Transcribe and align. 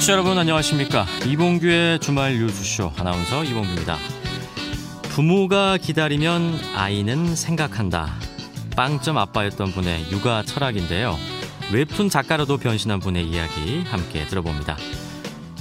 청취자 0.00 0.14
여러분 0.14 0.38
안녕하십니까? 0.38 1.04
이봉규의 1.26 1.98
주말 1.98 2.38
뉴스쇼 2.38 2.90
아나운서 2.96 3.44
이봉규입니다. 3.44 3.98
부모가 5.10 5.76
기다리면 5.76 6.58
아이는 6.74 7.36
생각한다. 7.36 8.14
빵점 8.74 9.18
아빠였던 9.18 9.72
분의 9.72 10.10
육아 10.10 10.42
철학인데요. 10.44 11.18
웹툰 11.72 12.08
작가로도 12.08 12.56
변신한 12.56 12.98
분의 12.98 13.28
이야기 13.28 13.82
함께 13.82 14.26
들어봅니다. 14.26 14.78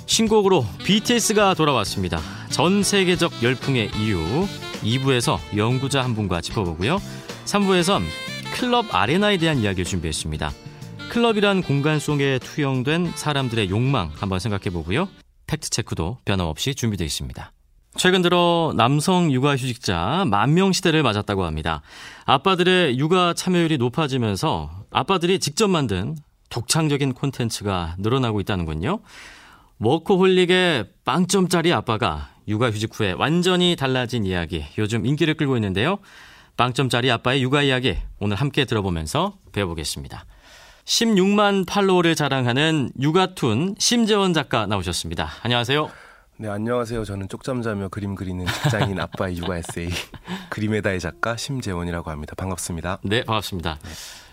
신곡으로 0.06 0.66
BTS가 0.86 1.54
돌아왔습니다. 1.54 2.22
전 2.50 2.82
세계적 2.82 3.44
열풍의 3.44 3.92
이유 4.00 4.48
2부에서 4.84 5.38
연구자 5.58 6.02
한 6.02 6.16
분과 6.16 6.40
짚어보고요. 6.40 7.02
3부에선 7.44 8.04
클럽 8.54 8.96
아레나에 8.96 9.38
대한 9.38 9.58
이야기를 9.58 9.84
준비했습니다 9.84 10.54
클럽이란 11.10 11.64
공간 11.64 12.00
속에 12.00 12.40
투영된 12.40 13.14
사람들의 13.16 13.70
욕망 13.70 14.12
한번 14.16 14.40
생각해 14.40 14.70
보고요. 14.72 15.10
팩트 15.48 15.70
체크도 15.70 16.20
변함없이 16.26 16.76
준비되어 16.76 17.06
있습니다. 17.06 17.52
최근 17.98 18.22
들어 18.22 18.74
남성 18.76 19.32
육아휴직자 19.32 20.26
만 20.30 20.54
명 20.54 20.72
시대를 20.72 21.02
맞았다고 21.02 21.44
합니다. 21.44 21.82
아빠들의 22.26 23.00
육아 23.00 23.34
참여율이 23.34 23.78
높아지면서 23.80 24.70
아빠들이 24.92 25.40
직접 25.40 25.68
만든 25.68 26.16
독창적인 26.50 27.14
콘텐츠가 27.14 27.96
늘어나고 27.98 28.40
있다는군요. 28.42 29.00
워커홀릭의 29.80 30.86
빵점짜리 31.06 31.74
아빠가 31.74 32.30
육아휴직 32.48 32.92
후에 32.94 33.14
완전히 33.14 33.76
달라진 33.76 34.26
이야기 34.26 34.66
요즘 34.78 35.06
인기를 35.06 35.34
끌고 35.36 35.56
있는데요. 35.58 35.98
빵점짜리 36.58 37.10
아빠의 37.10 37.42
육아 37.42 37.64
이야기 37.64 37.98
오늘 38.20 38.38
함께 38.38 38.66
들어보면서 38.66 39.38
배워보겠습니다. 39.54 40.26
16만 40.90 41.68
팔로워를 41.68 42.16
자랑하는 42.16 42.90
육아툰 43.00 43.76
심재원 43.78 44.34
작가 44.34 44.66
나오셨습니다. 44.66 45.30
안녕하세요. 45.44 45.90
네, 46.38 46.50
안녕하세요. 46.50 47.06
저는 47.06 47.30
쪽잠자며 47.30 47.90
그림 47.90 48.16
그리는 48.16 48.44
직장인 48.48 48.98
아빠의 49.00 49.38
육아 49.38 49.58
에세이 49.58 49.90
그림에다의 50.50 51.00
작가 51.00 51.38
심재원이라고 51.38 52.10
합니다. 52.10 52.34
반갑습니다. 52.36 53.00
네, 53.04 53.24
반갑습니다. 53.24 53.78
네. 53.84 53.90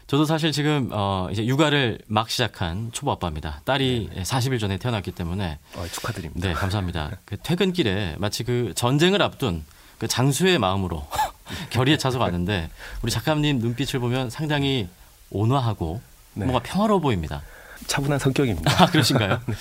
저도 0.07 0.25
사실 0.25 0.51
지금 0.51 0.89
어 0.93 1.29
이제 1.31 1.45
육아를 1.45 1.99
막 2.07 2.31
시작한 2.31 2.91
초보 2.93 3.11
아빠입니다. 3.11 3.61
딸이 3.67 4.11
네. 4.15 4.23
40일 4.23 4.59
전에 4.59 4.79
태어났기 4.79 5.13
때문에 5.13 5.59
어, 5.75 5.87
축하드립니다. 5.93 6.49
네, 6.49 6.55
감사합니다. 6.55 7.19
그 7.27 7.37
퇴근길에 7.37 8.17
마치 8.19 8.45
그 8.45 8.73
전쟁을 8.75 9.21
앞둔 9.21 9.63
그 9.99 10.09
장수의 10.09 10.59
마음으로 10.59 11.07
결의에 11.69 11.99
차서 11.99 12.19
갔는데 12.19 12.71
우리 13.03 13.11
작가님 13.11 13.59
눈빛을 13.59 14.01
보면 14.01 14.31
상당히 14.31 14.89
온화하고 15.29 16.01
네. 16.37 16.45
뭔가 16.47 16.63
평화로워 16.63 17.01
보입니다. 17.01 17.43
차분한 17.87 18.19
성격입니다. 18.19 18.83
아, 18.83 18.87
그러신가요? 18.87 19.41
네. 19.47 19.55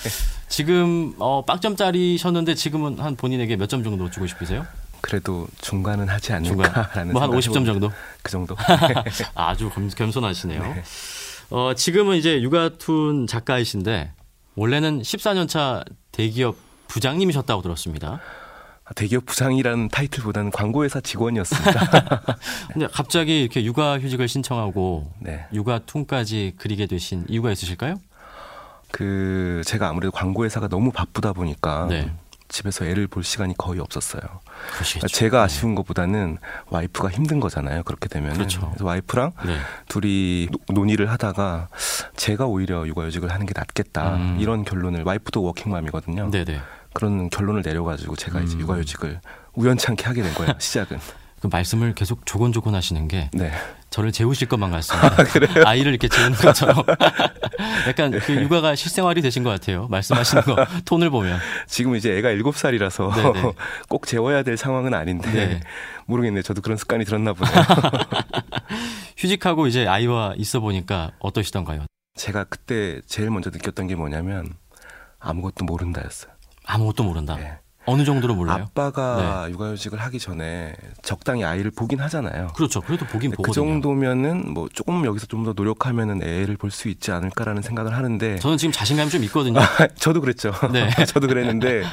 지금 0.48 1.14
어, 1.18 1.44
빵점짜리 1.44 2.18
셨는데 2.18 2.54
지금은 2.54 2.98
한 2.98 3.16
본인에게 3.16 3.56
몇 3.56 3.66
점 3.68 3.82
정도 3.84 4.10
주고 4.10 4.26
싶으세요? 4.26 4.66
그래도 5.00 5.46
중간은 5.60 6.08
하지 6.08 6.32
않을까라는 6.32 7.12
뭐한 7.12 7.30
50점 7.30 7.66
정도? 7.66 7.92
그 8.22 8.32
정도. 8.32 8.56
아주 9.34 9.70
겸, 9.70 10.10
손하시네요 10.10 10.62
네. 10.62 10.82
어, 11.50 11.74
지금은 11.74 12.16
이제 12.16 12.40
육아툰 12.42 13.26
작가이신데 13.28 14.12
원래는 14.56 15.02
14년 15.02 15.48
차 15.48 15.84
대기업 16.12 16.56
부장님이셨다고 16.88 17.62
들었습니다. 17.62 18.20
대기업 18.94 19.26
부장이라는 19.26 19.88
타이틀보다는 19.88 20.50
광고회사 20.52 21.00
직원이었습니다. 21.00 22.20
근데 22.72 22.86
갑자기 22.92 23.40
이렇게 23.42 23.64
육아휴직을 23.64 24.28
신청하고 24.28 25.10
네. 25.18 25.46
육아툰까지 25.52 26.54
그리게 26.56 26.86
되신 26.86 27.24
이유가 27.28 27.50
있으실까요? 27.50 27.96
그 28.92 29.62
제가 29.66 29.88
아무래도 29.88 30.12
광고회사가 30.12 30.68
너무 30.68 30.92
바쁘다 30.92 31.32
보니까 31.32 31.86
네. 31.90 32.12
집에서 32.48 32.84
애를 32.84 33.08
볼 33.08 33.24
시간이 33.24 33.54
거의 33.58 33.80
없었어요. 33.80 34.22
그러시겠죠. 34.74 35.08
제가 35.08 35.42
아쉬운 35.42 35.74
것보다는 35.74 36.38
와이프가 36.70 37.10
힘든 37.10 37.40
거잖아요. 37.40 37.82
그렇게 37.82 38.08
되면 38.08 38.34
그렇죠. 38.34 38.68
그래서 38.68 38.84
와이프랑 38.84 39.32
네. 39.44 39.58
둘이 39.88 40.48
논의를 40.68 41.10
하다가 41.10 41.68
제가 42.16 42.46
오히려 42.46 42.86
육아휴직을 42.86 43.32
하는 43.32 43.46
게 43.46 43.52
낫겠다 43.54 44.14
음. 44.14 44.36
이런 44.40 44.64
결론을 44.64 45.02
와이프도 45.02 45.42
워킹맘이거든요. 45.42 46.30
네네. 46.30 46.60
그런 46.96 47.28
결론을 47.28 47.60
내려가지고 47.60 48.16
제가 48.16 48.40
이제 48.40 48.54
음. 48.56 48.60
육아휴직을 48.60 49.20
우연찮게 49.52 50.04
하게 50.06 50.22
된 50.22 50.32
거예요. 50.32 50.54
시작은. 50.58 50.98
그 51.42 51.48
말씀을 51.48 51.94
계속 51.94 52.24
조곤조곤 52.24 52.74
하시는 52.74 53.06
게 53.06 53.28
네. 53.34 53.52
저를 53.90 54.10
재우실 54.12 54.48
것만 54.48 54.70
같습니다. 54.70 55.68
아, 55.68 55.74
이를 55.76 55.92
이렇게 55.92 56.08
재우는 56.08 56.38
것처럼 56.38 56.82
약간 57.86 58.12
네. 58.12 58.18
그 58.18 58.34
육아가 58.40 58.74
실생활이 58.74 59.20
되신 59.20 59.42
것 59.42 59.50
같아요. 59.50 59.86
말씀하시는 59.88 60.44
거 60.44 60.56
톤을 60.86 61.10
보면 61.10 61.38
지금 61.66 61.96
이제 61.96 62.16
애가 62.16 62.30
7살이라서 62.30 63.54
꼭 63.90 64.06
재워야 64.06 64.42
될 64.42 64.56
상황은 64.56 64.94
아닌데 64.94 65.30
네. 65.30 65.60
모르겠네요. 66.06 66.40
저도 66.40 66.62
그런 66.62 66.78
습관이 66.78 67.04
들었나 67.04 67.34
보네요. 67.34 67.54
휴직하고 69.18 69.66
이제 69.66 69.86
아이와 69.86 70.32
있어 70.38 70.60
보니까 70.60 71.10
어떠시던가요? 71.18 71.84
제가 72.14 72.44
그때 72.44 73.02
제일 73.06 73.30
먼저 73.30 73.50
느꼈던 73.50 73.86
게 73.88 73.94
뭐냐면 73.94 74.54
아무것도 75.18 75.66
모른다였어요. 75.66 76.35
아무것도 76.66 77.04
모른다. 77.04 77.36
네. 77.36 77.58
어느 77.88 78.04
정도로 78.04 78.34
몰라요? 78.34 78.64
아빠가 78.64 79.44
네. 79.46 79.52
육아휴직을 79.52 80.00
하기 80.00 80.18
전에 80.18 80.74
적당히 81.02 81.44
아이를 81.44 81.70
보긴 81.70 82.00
하잖아요. 82.00 82.48
그렇죠. 82.56 82.80
그래도 82.80 83.06
보긴 83.06 83.30
그 83.30 83.36
보거든요. 83.36 83.64
그 83.64 83.70
정도면은 83.70 84.52
뭐 84.52 84.68
조금 84.72 85.04
여기서 85.04 85.26
좀 85.26 85.44
더 85.44 85.52
노력하면은 85.52 86.20
애를 86.20 86.56
볼 86.56 86.72
수 86.72 86.88
있지 86.88 87.12
않을까라는 87.12 87.62
생각을 87.62 87.94
하는데 87.96 88.40
저는 88.40 88.58
지금 88.58 88.72
자신감이 88.72 89.08
좀 89.10 89.22
있거든요. 89.24 89.60
저도 90.00 90.20
그랬죠. 90.20 90.52
네. 90.72 90.90
저도 91.06 91.28
그랬는데 91.28 91.84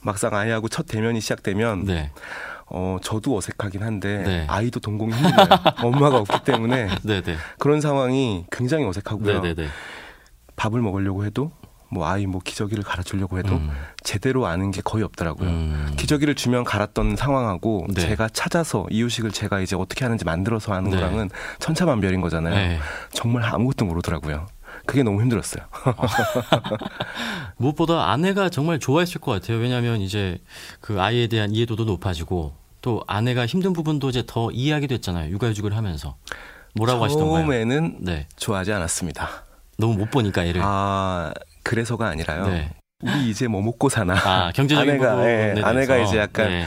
막상 0.00 0.34
아이하고 0.34 0.68
첫 0.68 0.86
대면이 0.86 1.20
시작되면 1.20 1.84
네. 1.84 2.10
어 2.68 2.96
저도 3.00 3.36
어색하긴 3.36 3.84
한데 3.84 4.22
네. 4.24 4.46
아이도 4.48 4.80
동공이 4.80 5.12
힘들어요. 5.12 5.48
엄마가 5.84 6.18
없기 6.18 6.40
때문에 6.44 6.88
네, 7.04 7.20
네. 7.22 7.36
그런 7.60 7.80
상황이 7.80 8.44
굉장히 8.50 8.84
어색하고요. 8.84 9.42
네, 9.42 9.54
밥을 10.56 10.80
먹으려고 10.80 11.24
해도 11.24 11.52
뭐 11.88 12.06
아이 12.06 12.26
뭐 12.26 12.40
기저귀를 12.44 12.82
갈아주려고 12.82 13.38
해도 13.38 13.56
음. 13.56 13.70
제대로 14.02 14.46
아는 14.46 14.70
게 14.70 14.80
거의 14.82 15.04
없더라고요. 15.04 15.48
음. 15.48 15.94
기저귀를 15.96 16.34
주면 16.34 16.64
갈았던 16.64 17.16
상황하고 17.16 17.86
네. 17.90 18.00
제가 18.00 18.28
찾아서 18.28 18.86
이유식을 18.90 19.30
제가 19.30 19.60
이제 19.60 19.76
어떻게 19.76 20.04
하는지 20.04 20.24
만들어서 20.24 20.72
하는 20.72 20.90
네. 20.90 20.96
거랑은 20.96 21.30
천차만별인 21.58 22.20
거잖아요. 22.20 22.54
네. 22.54 22.78
정말 23.12 23.44
아무것도 23.44 23.84
모르더라고요. 23.84 24.46
그게 24.84 25.02
너무 25.02 25.20
힘들었어요. 25.22 25.64
무엇보다 27.56 28.10
아내가 28.10 28.48
정말 28.48 28.78
좋아했을 28.78 29.20
것 29.20 29.32
같아요. 29.32 29.58
왜냐하면 29.58 30.00
이제 30.00 30.38
그 30.80 31.00
아이에 31.00 31.28
대한 31.28 31.52
이해도도 31.52 31.84
높아지고 31.84 32.54
또 32.82 33.02
아내가 33.06 33.46
힘든 33.46 33.72
부분도 33.72 34.10
이제 34.10 34.22
더 34.26 34.50
이해하게 34.50 34.86
됐잖아요. 34.86 35.30
육아휴직을 35.32 35.76
하면서 35.76 36.16
뭐라고 36.74 37.04
하시던가요? 37.04 37.40
처음에는 37.40 37.96
네. 38.00 38.28
좋아하지 38.36 38.72
않았습니다. 38.72 39.28
너무 39.78 39.96
못 39.96 40.10
보니까 40.10 40.46
얘를. 40.46 40.60
아 40.64 41.32
그래서가 41.66 42.06
아니라요. 42.06 42.46
네. 42.46 42.70
우리 43.02 43.28
이제 43.28 43.48
뭐 43.48 43.60
먹고 43.60 43.88
사나. 43.88 44.14
아, 44.14 44.52
경제적인 44.52 44.90
아내가 44.90 45.28
예, 45.28 45.60
아내가 45.62 45.98
이제 45.98 46.16
약간 46.16 46.48
네. 46.48 46.66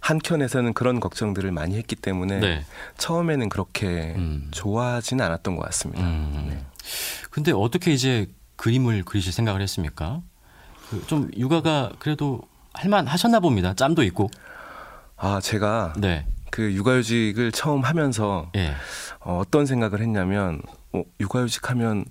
한켠에서는 0.00 0.72
그런 0.72 0.98
걱정들을 0.98 1.52
많이 1.52 1.76
했기 1.76 1.94
때문에 1.94 2.40
네. 2.40 2.64
처음에는 2.96 3.50
그렇게 3.50 4.14
음. 4.16 4.48
좋아하지는 4.50 5.24
않았던 5.24 5.56
것 5.56 5.62
같습니다. 5.66 6.02
음. 6.02 6.46
네. 6.48 6.64
근데 7.30 7.52
어떻게 7.52 7.92
이제 7.92 8.26
그림을 8.56 9.04
그리실 9.04 9.32
생각을 9.32 9.60
했습니까? 9.60 10.22
그좀 10.88 11.30
육아가 11.36 11.92
그래도 11.98 12.40
할만 12.72 13.06
하셨나 13.06 13.40
봅니다. 13.40 13.74
짬도 13.74 14.02
있고. 14.04 14.30
아 15.16 15.38
제가 15.42 15.92
네. 15.98 16.26
그 16.50 16.72
육아휴직을 16.72 17.52
처음 17.52 17.82
하면서 17.82 18.50
네. 18.54 18.72
어, 19.20 19.38
어떤 19.38 19.66
생각을 19.66 20.00
했냐면 20.00 20.62
어, 20.92 21.02
육아휴직 21.20 21.68
하면 21.70 22.06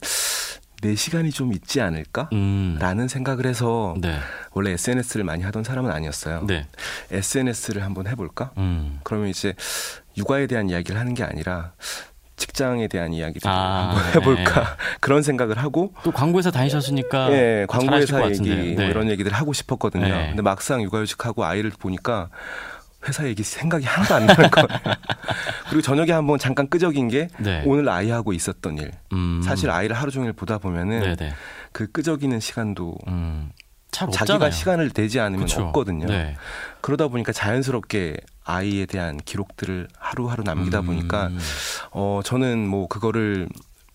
내 0.82 0.96
시간이 0.96 1.32
좀 1.32 1.54
있지 1.54 1.82
않을까라는 1.82 2.34
음. 2.34 3.08
생각을 3.08 3.46
해서 3.46 3.96
네. 4.00 4.18
원래 4.52 4.72
SNS를 4.72 5.26
많이 5.26 5.44
하던 5.44 5.64
사람은 5.64 5.92
아니었어요. 5.92 6.46
네. 6.48 6.68
SNS를 7.12 7.84
한번 7.84 8.08
해볼까? 8.08 8.52
음. 8.58 9.00
그러면 9.04 9.28
이제 9.30 9.54
육아에 10.18 10.48
대한 10.48 10.70
이야기를 10.70 11.00
하는 11.00 11.14
게 11.14 11.24
아니라 11.24 11.74
직장에 12.40 12.88
대한 12.88 13.14
이야기를 13.14 13.50
아, 13.50 13.90
한번 13.90 14.16
해볼까 14.16 14.62
네. 14.62 14.68
그런 15.02 15.22
생각을 15.22 15.58
하고 15.58 15.94
또 16.04 16.12
광고회사 16.12 16.52
다니셨으니까 16.52 17.30
네 17.30 17.66
광고회사 17.68 18.30
얘기 18.30 18.74
뭐 18.74 18.84
네. 18.84 18.88
이런 18.88 19.10
얘기들 19.10 19.34
하고 19.34 19.52
싶었거든요. 19.52 20.08
네. 20.08 20.28
근데 20.30 20.42
막상 20.42 20.82
육아휴직하고 20.82 21.44
아이를 21.44 21.72
보니까 21.78 22.30
회사 23.10 23.28
얘기 23.28 23.44
생각이 23.44 23.86
하나도 23.86 24.16
안 24.16 24.26
나는 24.26 24.50
거예요. 24.50 24.68
그리고 25.70 25.82
저녁에 25.82 26.12
한번 26.12 26.40
잠깐 26.40 26.70
끄적인 26.70 27.10
게 27.10 27.28
네. 27.40 27.64
오늘 27.66 27.90
아이하고 27.90 28.34
있었던 28.34 28.78
일. 28.78 28.92
음. 29.12 29.42
사실 29.44 29.70
아이를 29.70 29.96
하루 29.96 30.12
종일 30.12 30.32
보다 30.32 30.58
보면은 30.60 31.02
네네. 31.02 31.16
네. 31.16 31.34
그 31.72 31.92
끄적이는 31.92 32.40
시간도 32.40 32.98
음. 33.08 33.52
자기가 33.92 34.52
시간을 34.52 34.92
내지 34.92 35.20
않으면 35.20 35.46
그쵸. 35.48 35.66
없거든요. 35.66 36.06
네. 36.06 36.36
그러다 36.82 37.08
보니까 37.08 37.32
자연스럽게 37.34 38.18
아이에 38.44 38.86
대한 38.86 39.18
기록들을 39.18 39.88
하루하루 39.98 40.44
남기다 40.44 40.82
음. 40.82 40.86
보니까 40.86 41.32
어 41.92 42.22
저는 42.24 42.68
뭐 42.68 42.88
그거를 42.88 43.50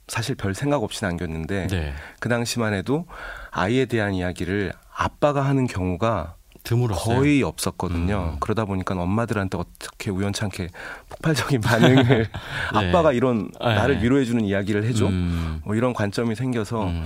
사실 0.09 0.35
별 0.35 0.55
생각 0.55 0.83
없이 0.83 1.05
남겼는데 1.05 1.69
네. 1.69 1.95
그 2.19 2.29
당시만 2.29 2.75
해도 2.75 3.07
아이에 3.53 3.87
대한 3.87 4.15
이야기를 4.15 4.73
아빠가 4.95 5.43
하는 5.43 5.67
경우가 5.67 6.35
드물었어요. 6.65 7.17
거의 7.17 7.43
없었거든요. 7.43 8.33
음. 8.35 8.37
그러다 8.41 8.65
보니까 8.65 8.95
엄마들한테 9.01 9.59
어떻게 9.59 10.11
우연찮게 10.11 10.69
폭발적인 11.11 11.61
반응을 11.61 12.05
네. 12.81 12.89
아빠가 12.89 13.13
이런 13.13 13.51
네. 13.61 13.75
나를 13.75 14.03
위로해주는 14.03 14.45
이야기를 14.45 14.85
해줘 14.85 15.07
음. 15.07 15.61
뭐 15.65 15.77
이런 15.77 15.93
관점이 15.93 16.35
생겨서 16.35 16.85
음. 16.87 17.05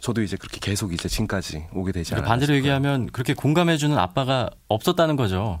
저도 0.00 0.22
이제 0.22 0.36
그렇게 0.36 0.58
계속 0.60 0.92
이제 0.92 1.08
지금까지 1.08 1.66
오게 1.72 1.92
되지 1.92 2.14
않았어요. 2.14 2.28
반대로 2.28 2.54
얘기하면 2.56 3.06
그렇게 3.12 3.32
공감해주는 3.32 3.96
아빠가 3.96 4.50
없었다는 4.68 5.16
거죠. 5.16 5.60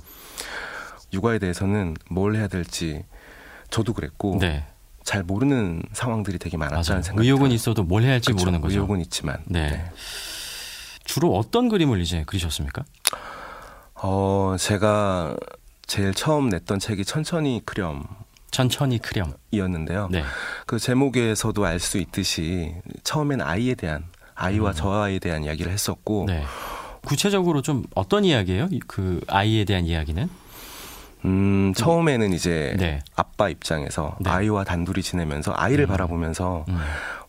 육아에 1.12 1.38
대해서는 1.38 1.94
뭘 2.10 2.34
해야 2.36 2.48
될지 2.48 3.04
저도 3.70 3.92
그랬고 3.92 4.38
네. 4.40 4.64
잘 5.04 5.22
모르는 5.22 5.82
상황들이 5.92 6.38
되게 6.38 6.56
많았다는 6.56 7.02
생각. 7.02 7.22
의욕은 7.22 7.52
있어도 7.52 7.84
뭘 7.84 8.02
해야 8.02 8.12
할지 8.12 8.26
그렇죠. 8.26 8.44
모르는 8.44 8.60
거죠. 8.60 8.74
의욕은 8.74 9.00
있지만. 9.02 9.38
네. 9.46 9.70
네. 9.70 9.90
주로 11.10 11.36
어떤 11.36 11.68
그림을 11.68 12.00
이제 12.00 12.22
그리셨습니까? 12.24 12.84
어, 13.94 14.54
제가 14.60 15.34
제일 15.84 16.14
처음 16.14 16.48
냈던 16.50 16.78
책이 16.78 17.04
천천히 17.04 17.60
그렴. 17.64 18.04
천천히 18.52 18.98
크렴. 18.98 19.32
이었는데요. 19.50 20.06
네. 20.12 20.22
그 20.66 20.78
제목에서도 20.78 21.66
알 21.66 21.80
수 21.80 21.98
있듯이 21.98 22.72
처음엔 23.02 23.40
아이에 23.40 23.74
대한 23.74 24.04
아이와 24.36 24.70
음. 24.70 24.74
저아이에 24.74 25.18
대한 25.18 25.42
이야기를 25.42 25.72
했었고 25.72 26.26
네. 26.28 26.44
구체적으로 27.04 27.60
좀 27.60 27.82
어떤 27.96 28.24
이야기예요? 28.24 28.68
그 28.86 29.20
아이에 29.26 29.64
대한 29.64 29.86
이야기는? 29.86 30.28
음, 31.24 31.74
처음에는 31.76 32.32
이제 32.32 32.76
네. 32.78 33.00
아빠 33.16 33.48
입장에서 33.48 34.16
네. 34.20 34.30
아이와 34.30 34.62
단둘이 34.62 35.02
지내면서 35.02 35.52
아이를 35.56 35.86
음. 35.86 35.88
바라보면서 35.88 36.64
음. 36.68 36.78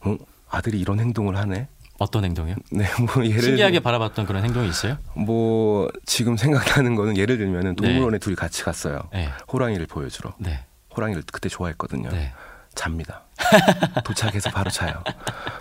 어, 0.02 0.18
아들이 0.52 0.80
이런 0.80 1.00
행동을 1.00 1.36
하네. 1.36 1.68
어떤 2.02 2.26
행동이요? 2.26 2.56
네, 2.72 2.86
뭐 3.14 3.24
예를 3.24 3.42
신기하게 3.44 3.80
바라봤던 3.80 4.26
그런 4.26 4.44
행동이 4.44 4.68
있어요? 4.68 4.98
뭐 5.16 5.88
지금 6.06 6.36
생각나는 6.36 6.96
거는 6.96 7.16
예를 7.16 7.38
들면은 7.38 7.76
네. 7.76 7.88
동물원에 7.88 8.18
네. 8.18 8.20
둘이 8.20 8.36
같이 8.36 8.64
갔어요. 8.64 9.04
네. 9.14 9.30
호랑이를 9.54 9.86
보여주러. 9.86 10.34
네. 10.40 10.64
호랑이를 10.98 11.24
그때 11.32 11.48
좋아했거든요. 11.48 12.10
네. 12.10 12.34
잡니다. 12.74 13.22
도착해서 14.04 14.50
바로 14.50 14.72
자요. 14.72 15.04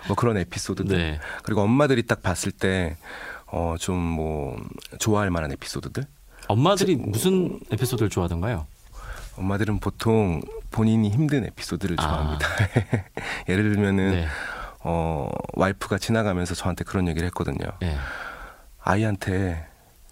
뭐 0.07 0.15
그런 0.15 0.37
에피소드들. 0.37 0.97
네. 0.97 1.19
그리고 1.43 1.61
엄마들이 1.61 2.03
딱 2.07 2.21
봤을 2.23 2.51
때 2.51 2.97
어 3.53 3.75
좀 3.77 3.97
뭐 3.99 4.57
좋아할 4.97 5.29
만한 5.29 5.51
에피소드들. 5.51 6.05
엄마들이 6.47 6.97
저, 6.97 7.03
무슨 7.03 7.59
에피소드를 7.69 8.09
좋아하던가요? 8.09 8.65
엄마들은 9.37 9.79
보통 9.79 10.41
본인이 10.71 11.09
힘든 11.09 11.43
에피소드를 11.45 11.97
아. 11.99 12.01
좋아합니다. 12.01 12.47
예를 13.49 13.73
들면은 13.73 14.11
네. 14.11 14.27
어 14.83 15.29
와이프가 15.53 15.97
지나가면서 15.97 16.55
저한테 16.55 16.83
그런 16.83 17.07
얘기를 17.07 17.25
했거든요. 17.27 17.65
네. 17.79 17.95
아이한테 18.83 19.67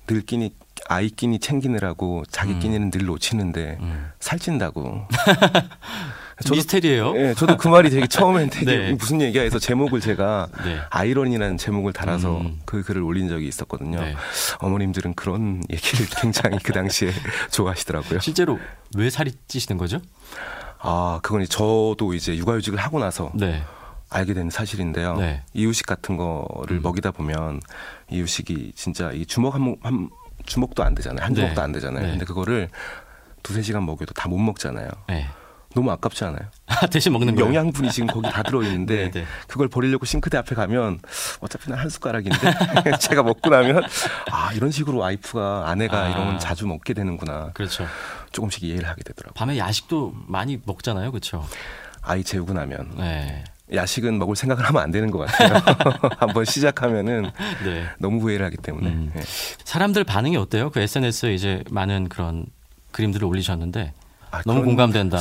늘 0.07 0.21
끼니 0.21 0.54
아이 0.88 1.10
끼니 1.10 1.39
챙기느라고 1.39 2.24
자기 2.30 2.54
음. 2.54 2.60
끼니는 2.60 2.92
늘 2.92 3.06
놓치는데 3.06 3.77
음. 3.80 4.12
살찐다고. 4.19 5.07
저도, 6.42 6.56
미스테리예요. 6.56 7.18
예, 7.18 7.33
저도 7.33 7.57
그 7.57 7.68
말이 7.68 7.89
되게 7.89 8.07
처음엔 8.07 8.50
되게 8.51 8.77
네. 8.77 8.92
무슨 8.94 9.19
얘기야 9.19 9.42
해서 9.42 9.60
제목을 9.60 10.00
제가 10.00 10.48
네. 10.63 10.80
아이러니라는 10.89 11.57
제목을 11.57 11.92
달아서 11.92 12.38
음. 12.38 12.60
그 12.66 12.81
글을 12.81 13.01
올린 13.01 13.27
적이 13.27 13.48
있었거든요. 13.48 14.00
네. 14.00 14.16
어머님들은 14.60 15.16
그런 15.16 15.62
얘기를 15.69 16.06
굉장히 16.21 16.57
그 16.63 16.71
당시에 16.71 17.12
좋아하시더라고요. 17.51 18.19
실제로 18.21 18.57
왜 18.95 19.10
살이 19.10 19.31
찌시는 19.48 19.77
거죠? 19.77 20.00
아, 20.80 21.19
그건 21.21 21.45
저도 21.45 22.13
이제 22.13 22.38
육아휴직을 22.38 22.80
하고 22.80 23.00
나서 23.00 23.31
네. 23.36 23.62
알게 24.09 24.33
된 24.33 24.50
사실인데요. 24.50 25.15
네. 25.17 25.44
이유식 25.53 25.85
같은 25.85 26.17
거를 26.17 26.77
음. 26.77 26.81
먹이다 26.81 27.11
보면 27.11 27.59
이유식이 28.09 28.73
진짜 28.75 29.11
이 29.11 29.25
주먹 29.25 29.53
한, 29.56 29.75
한 29.81 30.09
주먹도 30.45 30.83
안 30.83 30.95
되잖아요. 30.95 31.25
한 31.25 31.35
주먹도 31.35 31.56
네. 31.56 31.61
안 31.61 31.71
되잖아요. 31.71 32.03
네. 32.06 32.09
근데 32.11 32.25
그거를 32.25 32.69
두세 33.44 33.61
시간 33.61 33.85
먹여도 33.85 34.13
다 34.13 34.27
못 34.27 34.38
먹잖아요. 34.38 34.89
네. 35.07 35.27
너무 35.75 35.91
아깝지 35.91 36.23
않아요? 36.25 36.50
대신 36.89 37.13
먹는 37.13 37.35
거예요? 37.35 37.47
영양분이 37.50 37.91
지금 37.91 38.07
거기 38.07 38.27
다 38.27 38.41
들어있는데 38.41 38.95
네, 39.06 39.11
네. 39.11 39.25
그걸 39.47 39.67
버리려고 39.67 40.03
싱크대 40.06 40.35
앞에 40.39 40.56
가면 40.56 41.00
어차피 41.41 41.69
난 41.69 41.77
한 41.79 41.89
숟가락인데 41.89 42.39
제가 43.00 43.21
먹고 43.21 43.51
나면 43.51 43.83
아 44.31 44.51
이런 44.53 44.71
식으로 44.71 44.97
와이프가 44.97 45.69
아내가 45.69 46.06
아. 46.06 46.09
이런 46.09 46.25
건 46.25 46.39
자주 46.39 46.65
먹게 46.65 46.95
되는구나. 46.95 47.51
그렇죠. 47.53 47.85
조금씩 48.31 48.63
이해를 48.63 48.89
하게 48.89 49.03
되더라고요. 49.03 49.33
밤에 49.35 49.59
야식도 49.59 50.13
많이 50.25 50.59
먹잖아요, 50.65 51.11
그렇죠? 51.11 51.45
아이 52.01 52.23
재우고 52.23 52.53
나면 52.53 52.95
네. 52.97 53.44
야식은 53.74 54.18
먹을 54.18 54.36
생각을 54.36 54.66
하면 54.66 54.81
안 54.81 54.92
되는 54.92 55.12
것 55.12 55.19
같아요. 55.19 55.62
한번 56.18 56.45
시작하면은 56.45 57.30
네. 57.63 57.86
너무 58.00 58.19
후회를 58.21 58.45
하기 58.48 58.57
때문에. 58.57 58.88
음. 58.89 59.12
네. 59.13 59.21
사람들 59.63 60.04
반응이 60.04 60.38
어때요? 60.38 60.69
그 60.71 60.80
SNS에 60.80 61.33
이제 61.33 61.63
많은 61.69 62.10
그런 62.10 62.45
그림들을 62.92 63.25
올리셨는데 63.27 63.94
아, 64.31 64.42
너무 64.45 64.63
공감된다. 64.63 65.18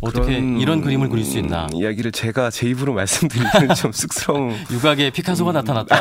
어떻게 0.00 0.38
이런 0.38 0.82
그림을 0.82 1.08
그릴 1.08 1.24
수 1.24 1.38
있나? 1.38 1.64
음, 1.66 1.74
이야기를 1.74 2.12
제가 2.12 2.50
제 2.50 2.68
입으로 2.68 2.92
말씀드리기는 2.94 3.74
좀 3.74 3.92
쑥스러운. 3.92 4.54
육각에 4.70 5.10
피카소가 5.10 5.52
음. 5.52 5.54
나타났다. 5.54 5.96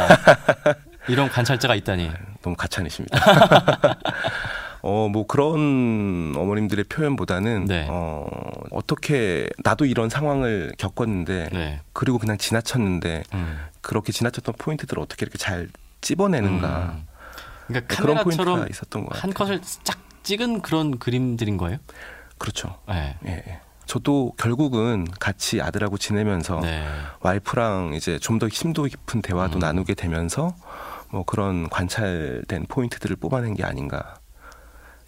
이런 1.07 1.30
관찰자가 1.30 1.75
있다니. 1.75 2.10
너무 2.42 2.56
가찬이십니다. 2.56 3.18
어, 4.81 5.10
뭐 5.12 5.28
그런 5.28 6.34
어머님들의 6.36 6.86
표현보다는 6.86 7.66
네. 7.66 7.88
어, 7.90 8.28
어떻게 8.72 9.50
나도 9.64 9.86
이런 9.86 10.10
상황을 10.10 10.74
겪었는데 10.78 11.50
네. 11.52 11.81
그리고 11.94 12.18
그냥 12.18 12.38
지나쳤는데 12.38 13.24
음. 13.34 13.58
그렇게 13.81 14.12
지나쳤던 14.12 14.56
포인트들을 14.58 15.02
어떻게 15.02 15.24
이렇게 15.26 15.38
잘 15.38 15.70
찝어내는가. 16.02 16.94
음. 16.96 17.08
그러니까 17.68 17.96
그런 17.96 18.24
포인트가 18.24 18.68
있었던 18.70 19.04
것 19.04 19.10
같아요. 19.10 19.22
한 19.22 19.34
컷을 19.34 19.62
쫙 19.84 19.98
찍은 20.24 20.62
그런 20.62 20.98
그림들인 21.00 21.58
거예요? 21.58 21.78
그렇죠. 22.38 22.80
네. 22.88 23.18
예. 23.25 23.60
저도 23.86 24.34
결국은 24.38 25.08
같이 25.20 25.62
아들하고 25.62 25.98
지내면서 25.98 26.60
네. 26.62 26.86
와이프랑 27.22 27.94
이제 27.96 28.20
좀 28.20 28.38
더 28.40 28.48
심도 28.48 28.84
깊은 28.84 29.22
대화도 29.24 29.58
음. 29.58 29.60
나누게 29.60 29.96
되면서 29.96 30.56
뭐 31.12 31.24
그런 31.24 31.68
관찰된 31.70 32.68
포인트들을 32.70 33.16
뽑아낸 33.16 33.56
게 33.56 33.64
아닌가. 33.64 34.19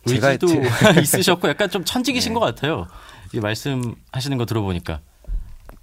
제가 0.05 0.37
도 0.37 0.47
있으셨고 1.01 1.47
약간 1.49 1.69
좀 1.69 1.83
천직이신 1.85 2.33
네. 2.33 2.39
것 2.39 2.45
같아요. 2.45 2.87
이 3.33 3.39
말씀하시는 3.39 4.37
거 4.37 4.45
들어보니까. 4.45 4.99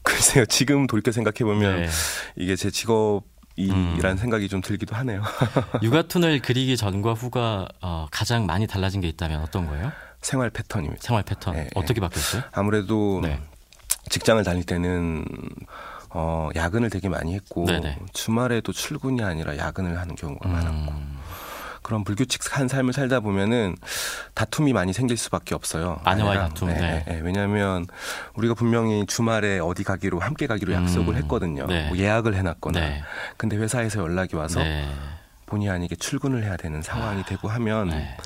글쎄요. 0.02 0.46
지금 0.46 0.86
돌이켜 0.86 1.12
생각해 1.12 1.38
보면 1.40 1.82
네. 1.82 1.88
이게 2.36 2.56
제 2.56 2.70
직업 2.70 3.22
이라는 3.56 4.12
음. 4.12 4.16
생각이 4.16 4.48
좀 4.48 4.60
들기도 4.60 4.94
하네요. 4.96 5.22
육아툰을 5.82 6.40
그리기 6.40 6.76
전과 6.76 7.14
후가 7.14 7.68
어, 7.80 8.06
가장 8.10 8.46
많이 8.46 8.66
달라진 8.66 9.00
게 9.00 9.08
있다면 9.08 9.40
어떤 9.42 9.66
거예요? 9.66 9.90
생활 10.22 10.50
패턴입니다. 10.50 11.02
생활 11.02 11.22
패턴 11.24 11.54
네, 11.54 11.68
어떻게 11.74 12.00
바뀌었어요? 12.00 12.42
아무래도 12.52 13.20
네. 13.22 13.40
직장을 14.10 14.42
다닐 14.44 14.64
때는 14.64 15.24
어, 16.10 16.48
야근을 16.54 16.88
되게 16.90 17.08
많이 17.08 17.34
했고 17.34 17.66
네네. 17.66 17.98
주말에도 18.12 18.72
출근이 18.72 19.22
아니라 19.22 19.56
야근을 19.56 19.98
하는 19.98 20.14
경우가 20.14 20.48
음. 20.48 20.52
많았고 20.52 20.92
그런 21.88 22.04
불규칙한 22.04 22.68
삶을 22.68 22.92
살다 22.92 23.20
보면은 23.20 23.74
다툼이 24.34 24.74
많이 24.74 24.92
생길 24.92 25.16
수밖에 25.16 25.54
없어요. 25.54 25.98
아내와의 26.04 26.38
다툼. 26.38 26.68
네, 26.68 26.74
네. 26.74 27.04
네. 27.08 27.20
왜냐하면 27.22 27.86
우리가 28.34 28.52
분명히 28.52 29.06
주말에 29.06 29.58
어디 29.58 29.84
가기로 29.84 30.18
함께 30.18 30.46
가기로 30.46 30.74
음. 30.74 30.82
약속을 30.82 31.16
했거든요. 31.16 31.66
네. 31.66 31.88
뭐 31.88 31.96
예약을 31.96 32.34
해놨거나. 32.34 32.78
네. 32.78 33.02
근데 33.38 33.56
회사에서 33.56 34.02
연락이 34.02 34.36
와서 34.36 34.62
네. 34.62 34.86
본의 35.46 35.70
아니게 35.70 35.96
출근을 35.96 36.44
해야 36.44 36.58
되는 36.58 36.82
상황이 36.82 37.22
아. 37.22 37.24
되고 37.24 37.48
하면. 37.48 37.88
네. 37.88 38.16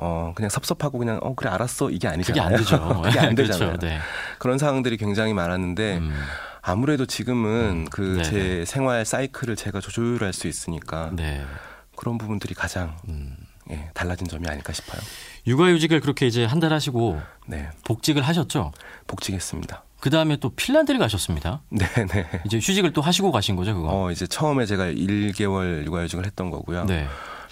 어 0.00 0.32
그냥 0.34 0.48
섭섭하고 0.48 0.98
그냥 0.98 1.18
어 1.22 1.34
그래 1.34 1.50
알았어 1.50 1.90
이게 1.90 2.06
아니잖아요. 2.06 2.48
그게 2.48 2.54
안 2.54 2.56
되죠. 2.56 2.78
그게 3.02 3.18
안 3.18 3.34
그렇죠. 3.34 3.52
되잖아요. 3.52 3.78
그렇죠. 3.78 3.98
그런 4.38 4.58
상황들이 4.58 4.96
굉장히 4.96 5.34
많았는데 5.34 5.98
음. 5.98 6.14
아무래도 6.62 7.04
지금은 7.04 7.70
음. 7.70 7.84
그제 7.90 8.64
생활 8.64 9.04
사이클을 9.04 9.56
제가 9.56 9.80
조율할 9.80 10.32
수 10.32 10.46
있으니까 10.46 11.10
네. 11.12 11.44
그런 11.98 12.16
부분들이 12.16 12.54
가장 12.54 12.96
음. 13.08 13.36
예, 13.70 13.90
달라진 13.92 14.28
점이 14.28 14.46
아닐까 14.48 14.72
싶어요. 14.72 15.00
육아휴직을 15.48 16.00
그렇게 16.00 16.26
이제 16.28 16.44
한 16.44 16.60
달 16.60 16.72
하시고 16.72 17.20
네. 17.48 17.68
복직을 17.84 18.22
하셨죠? 18.22 18.72
복직했습니다. 19.08 19.82
그 20.00 20.10
다음에 20.10 20.36
또 20.36 20.50
핀란드를 20.50 21.00
가셨습니다. 21.00 21.60
네네. 21.70 22.06
네. 22.06 22.40
이제 22.46 22.58
휴직을 22.58 22.92
또 22.92 23.02
하시고 23.02 23.32
가신 23.32 23.56
거죠, 23.56 23.74
그거? 23.74 23.88
어, 23.90 24.10
이제 24.12 24.26
처음에 24.28 24.64
제가 24.64 24.84
1개월 24.84 25.84
육아휴직을 25.86 26.24
했던 26.24 26.50
거고요. 26.50 26.84
네. 26.84 27.08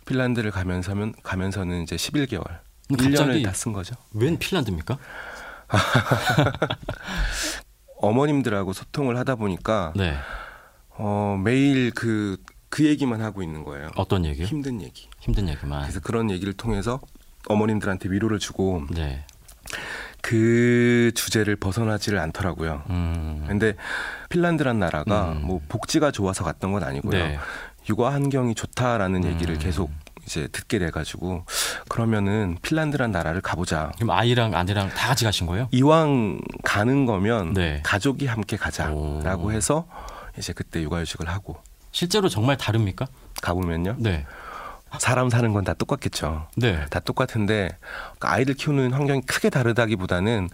핀란드를 0.06 0.52
가면서면 0.52 1.14
가면서는 1.24 1.82
이제 1.82 1.96
11개월. 1.96 2.44
1년을 2.90 3.44
다 3.44 3.50
쓴 3.52 3.72
거죠. 3.72 3.96
웬 4.14 4.38
핀란드입니까? 4.38 4.96
어머님들하고 7.98 8.72
소통을 8.72 9.16
하다 9.18 9.34
보니까 9.36 9.92
네. 9.96 10.14
어, 10.90 11.36
매일 11.42 11.90
그 11.90 12.36
그 12.68 12.84
얘기만 12.84 13.20
하고 13.20 13.42
있는 13.42 13.64
거예요. 13.64 13.88
어떤 13.96 14.24
얘기? 14.24 14.44
힘든 14.44 14.80
얘기. 14.80 15.08
힘든 15.20 15.48
얘기만. 15.48 15.82
그래서 15.82 16.00
그런 16.00 16.30
얘기를 16.30 16.52
통해서 16.52 17.00
어머님들한테 17.48 18.10
위로를 18.10 18.38
주고 18.38 18.84
네. 18.90 19.24
그 20.20 21.12
주제를 21.14 21.56
벗어나지를 21.56 22.18
않더라고요. 22.18 22.82
음. 22.90 23.44
근데 23.46 23.74
핀란드란 24.28 24.78
나라가 24.78 25.32
음. 25.32 25.42
뭐 25.42 25.60
복지가 25.68 26.10
좋아서 26.10 26.42
갔던 26.44 26.72
건 26.72 26.82
아니고요. 26.82 27.12
네. 27.12 27.38
육아 27.88 28.12
환경이 28.12 28.56
좋다라는 28.56 29.22
음. 29.22 29.30
얘기를 29.30 29.56
계속 29.58 29.90
이제 30.24 30.48
듣게 30.48 30.80
돼가지고 30.80 31.44
그러면은 31.88 32.58
핀란드란 32.62 33.12
나라를 33.12 33.40
가보자. 33.40 33.92
그럼 33.94 34.10
아이랑 34.10 34.56
아내랑 34.56 34.88
다 34.88 35.06
같이 35.08 35.24
가신 35.24 35.46
거예요? 35.46 35.68
이왕 35.70 36.40
가는 36.64 37.06
거면 37.06 37.54
네. 37.54 37.80
가족이 37.84 38.26
함께 38.26 38.56
가자라고 38.56 39.46
오. 39.46 39.52
해서 39.52 39.86
이제 40.36 40.52
그때 40.52 40.82
육아휴직을 40.82 41.28
하고. 41.28 41.58
실제로 41.96 42.28
정말 42.28 42.58
다릅니까? 42.58 43.06
가보면요. 43.40 43.96
네. 43.98 44.26
사람 44.98 45.30
사는 45.30 45.50
건 45.54 45.64
다 45.64 45.72
똑같겠죠. 45.72 46.46
네. 46.56 46.84
다 46.90 47.00
똑같은데 47.00 47.70
아이들 48.20 48.52
키우는 48.52 48.92
환경이 48.92 49.22
크게 49.22 49.48
다르다기보다는 49.48 50.50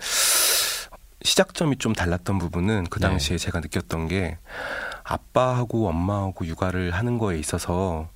시작점이 1.23 1.79
좀 1.79 1.95
달랐던 1.95 2.39
부분은 2.39 2.85
그 2.91 3.01
네. 3.01 3.09
당시에 3.09 3.39
네. 3.39 3.45
제가 3.45 3.59
느꼈던 3.59 4.07
게 4.07 4.39
아빠하고 5.03 5.89
엄마하고 5.89 6.47
육아를 6.47 6.93
하는 6.93 7.19
거에 7.19 7.39
있어서 7.41 8.09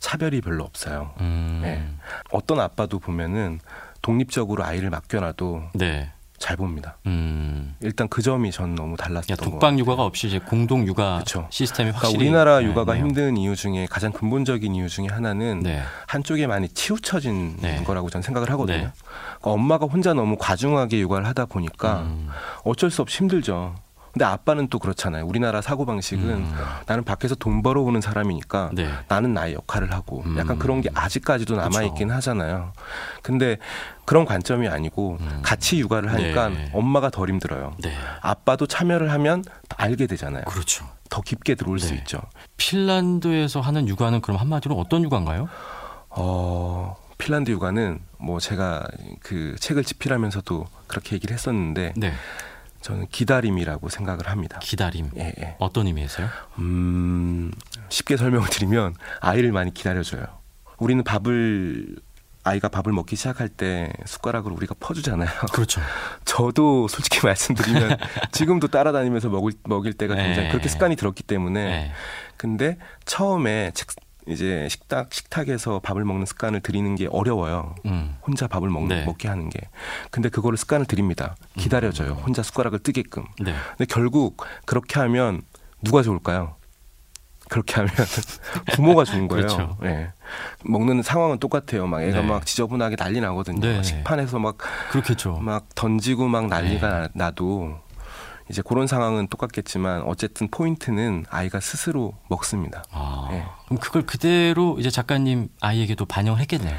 차별이 0.00 0.40
별로 0.40 0.64
없어요. 0.64 1.14
음. 1.20 1.60
네. 1.62 1.88
어떤 2.32 2.58
아빠도 2.58 2.98
보면은 2.98 3.60
독립적으로 4.02 4.64
아이를 4.64 4.90
맡겨놔도 4.90 5.70
네. 5.74 6.10
잘 6.42 6.56
봅니다. 6.56 6.96
음. 7.06 7.76
일단 7.80 8.08
그 8.08 8.20
점이 8.20 8.50
전 8.50 8.74
너무 8.74 8.96
달랐던 8.96 9.36
거 9.36 9.44
독방 9.44 9.78
육아가 9.78 10.04
없이 10.04 10.26
이제 10.26 10.40
공동 10.40 10.84
육아 10.88 11.20
그쵸. 11.20 11.46
시스템이 11.50 11.92
그러니까 11.92 12.08
확실히 12.08 12.18
그러니까 12.28 12.40
우리나라 12.42 12.68
육아가 12.68 12.94
네, 12.94 12.98
힘든 13.00 13.36
이유 13.36 13.54
중에 13.54 13.86
가장 13.88 14.10
근본적인 14.10 14.74
이유 14.74 14.88
중에 14.88 15.06
하나는 15.06 15.60
네. 15.60 15.82
한쪽에 16.08 16.48
많이 16.48 16.68
치우쳐진 16.68 17.58
네. 17.60 17.84
거라고 17.84 18.10
저는 18.10 18.22
생각을 18.22 18.50
하거든요. 18.50 18.76
네. 18.76 18.88
그러니까 18.92 19.50
엄마가 19.52 19.86
혼자 19.86 20.14
너무 20.14 20.36
과중하게 20.36 20.98
육아를 20.98 21.26
하다 21.28 21.46
보니까 21.46 22.00
음. 22.00 22.28
어쩔 22.64 22.90
수 22.90 23.02
없이 23.02 23.18
힘들죠. 23.18 23.76
근데 24.12 24.26
아빠는 24.26 24.68
또 24.68 24.78
그렇잖아요. 24.78 25.24
우리나라 25.24 25.62
사고 25.62 25.86
방식은 25.86 26.24
음. 26.28 26.54
나는 26.86 27.02
밖에서 27.02 27.34
돈 27.34 27.62
벌어오는 27.62 27.98
사람이니까 28.00 28.70
네. 28.74 28.90
나는 29.08 29.32
나의 29.32 29.54
역할을 29.54 29.92
하고 29.92 30.22
음. 30.26 30.36
약간 30.38 30.58
그런 30.58 30.82
게 30.82 30.90
아직까지도 30.94 31.56
남아 31.56 31.82
있긴 31.84 32.10
하잖아요. 32.10 32.72
근데 33.22 33.56
그런 34.04 34.26
관점이 34.26 34.68
아니고 34.68 35.16
음. 35.18 35.40
같이 35.42 35.78
육아를 35.78 36.12
하니까 36.12 36.50
네. 36.50 36.70
엄마가 36.74 37.08
덜 37.08 37.30
힘들어요. 37.30 37.74
네. 37.82 37.94
아빠도 38.20 38.66
참여를 38.66 39.10
하면 39.12 39.44
알게 39.76 40.06
되잖아요. 40.06 40.44
그렇죠. 40.44 40.86
더 41.08 41.22
깊게 41.22 41.54
들어올 41.54 41.78
수 41.78 41.90
네. 41.90 41.96
있죠. 41.98 42.20
핀란드에서 42.58 43.60
하는 43.60 43.88
육아는 43.88 44.20
그럼 44.20 44.38
한마디로 44.38 44.74
어떤 44.74 45.02
육아인가요? 45.04 45.48
어, 46.10 46.96
핀란드 47.16 47.50
육아는 47.50 48.00
뭐 48.18 48.40
제가 48.40 48.86
그 49.20 49.56
책을 49.58 49.84
집필하면서도 49.84 50.66
그렇게 50.86 51.14
얘기를 51.14 51.32
했었는데 51.34 51.94
네. 51.96 52.12
저는 52.82 53.06
기다림이라고 53.10 53.88
생각을 53.88 54.28
합니다. 54.28 54.58
기다림. 54.60 55.10
예, 55.16 55.32
예. 55.38 55.56
어떤 55.58 55.86
의미에서요? 55.86 56.28
음, 56.58 57.52
쉽게 57.88 58.16
설명을 58.16 58.48
드리면 58.48 58.94
아이를 59.20 59.52
많이 59.52 59.72
기다려줘요. 59.72 60.26
우리는 60.78 61.02
밥을 61.04 61.96
아이가 62.44 62.68
밥을 62.68 62.92
먹기 62.92 63.14
시작할 63.14 63.48
때 63.48 63.92
숟가락으로 64.04 64.54
우리가 64.56 64.74
퍼주잖아요. 64.80 65.28
그렇죠. 65.52 65.80
저도 66.24 66.88
솔직히 66.88 67.24
말씀드리면 67.24 67.98
지금도 68.32 68.66
따라다니면서 68.66 69.28
먹을 69.28 69.52
먹일 69.62 69.92
때가 69.92 70.16
굉장히 70.16 70.46
네. 70.46 70.48
그렇게 70.48 70.68
습관이 70.68 70.96
들었기 70.96 71.22
때문에 71.22 71.64
네. 71.64 71.92
근데 72.36 72.78
처음에 73.04 73.70
책, 73.74 73.86
이제 74.26 74.68
식탁 74.70 75.12
식탁에서 75.12 75.80
밥을 75.80 76.04
먹는 76.04 76.26
습관을 76.26 76.60
들이는 76.60 76.94
게 76.94 77.08
어려워요. 77.10 77.74
음. 77.86 78.16
혼자 78.26 78.46
밥을 78.46 78.68
먹, 78.68 78.86
네. 78.86 79.04
먹게 79.04 79.28
하는 79.28 79.48
게. 79.50 79.58
근데 80.10 80.28
그거를 80.28 80.56
습관을 80.56 80.86
들입니다. 80.86 81.36
기다려줘요. 81.58 82.12
음. 82.12 82.16
혼자 82.18 82.42
숟가락을 82.42 82.78
뜨게끔. 82.80 83.24
네. 83.40 83.54
근데 83.76 83.86
결국 83.86 84.44
그렇게 84.64 85.00
하면 85.00 85.42
누가 85.82 86.02
좋을까요? 86.02 86.56
그렇게 87.48 87.74
하면 87.74 87.90
부모가 88.74 89.04
좋은 89.04 89.28
거예요. 89.28 89.46
그렇죠. 89.46 89.76
네. 89.82 90.10
먹는 90.64 91.02
상황은 91.02 91.38
똑같아요. 91.38 91.86
막 91.86 92.02
애가 92.02 92.22
네. 92.22 92.26
막 92.26 92.46
지저분하게 92.46 92.96
난리 92.96 93.20
나거든요. 93.20 93.60
네. 93.60 93.82
식판에서 93.82 94.38
막 94.38 94.56
그렇겠죠. 94.90 95.34
막 95.36 95.66
던지고 95.74 96.28
막 96.28 96.46
난리가 96.46 97.00
네. 97.00 97.08
나도 97.12 97.78
이제 98.50 98.62
그런 98.66 98.86
상황은 98.86 99.28
똑같겠지만 99.28 100.02
어쨌든 100.02 100.48
포인트는 100.48 101.24
아이가 101.30 101.60
스스로 101.60 102.14
먹습니다. 102.28 102.82
아, 102.90 103.28
네. 103.30 103.44
그럼 103.66 103.78
그걸 103.78 104.02
그대로 104.02 104.76
이제 104.78 104.90
작가님 104.90 105.48
아이에게도 105.60 106.04
반영을 106.06 106.40
했겠네요. 106.40 106.74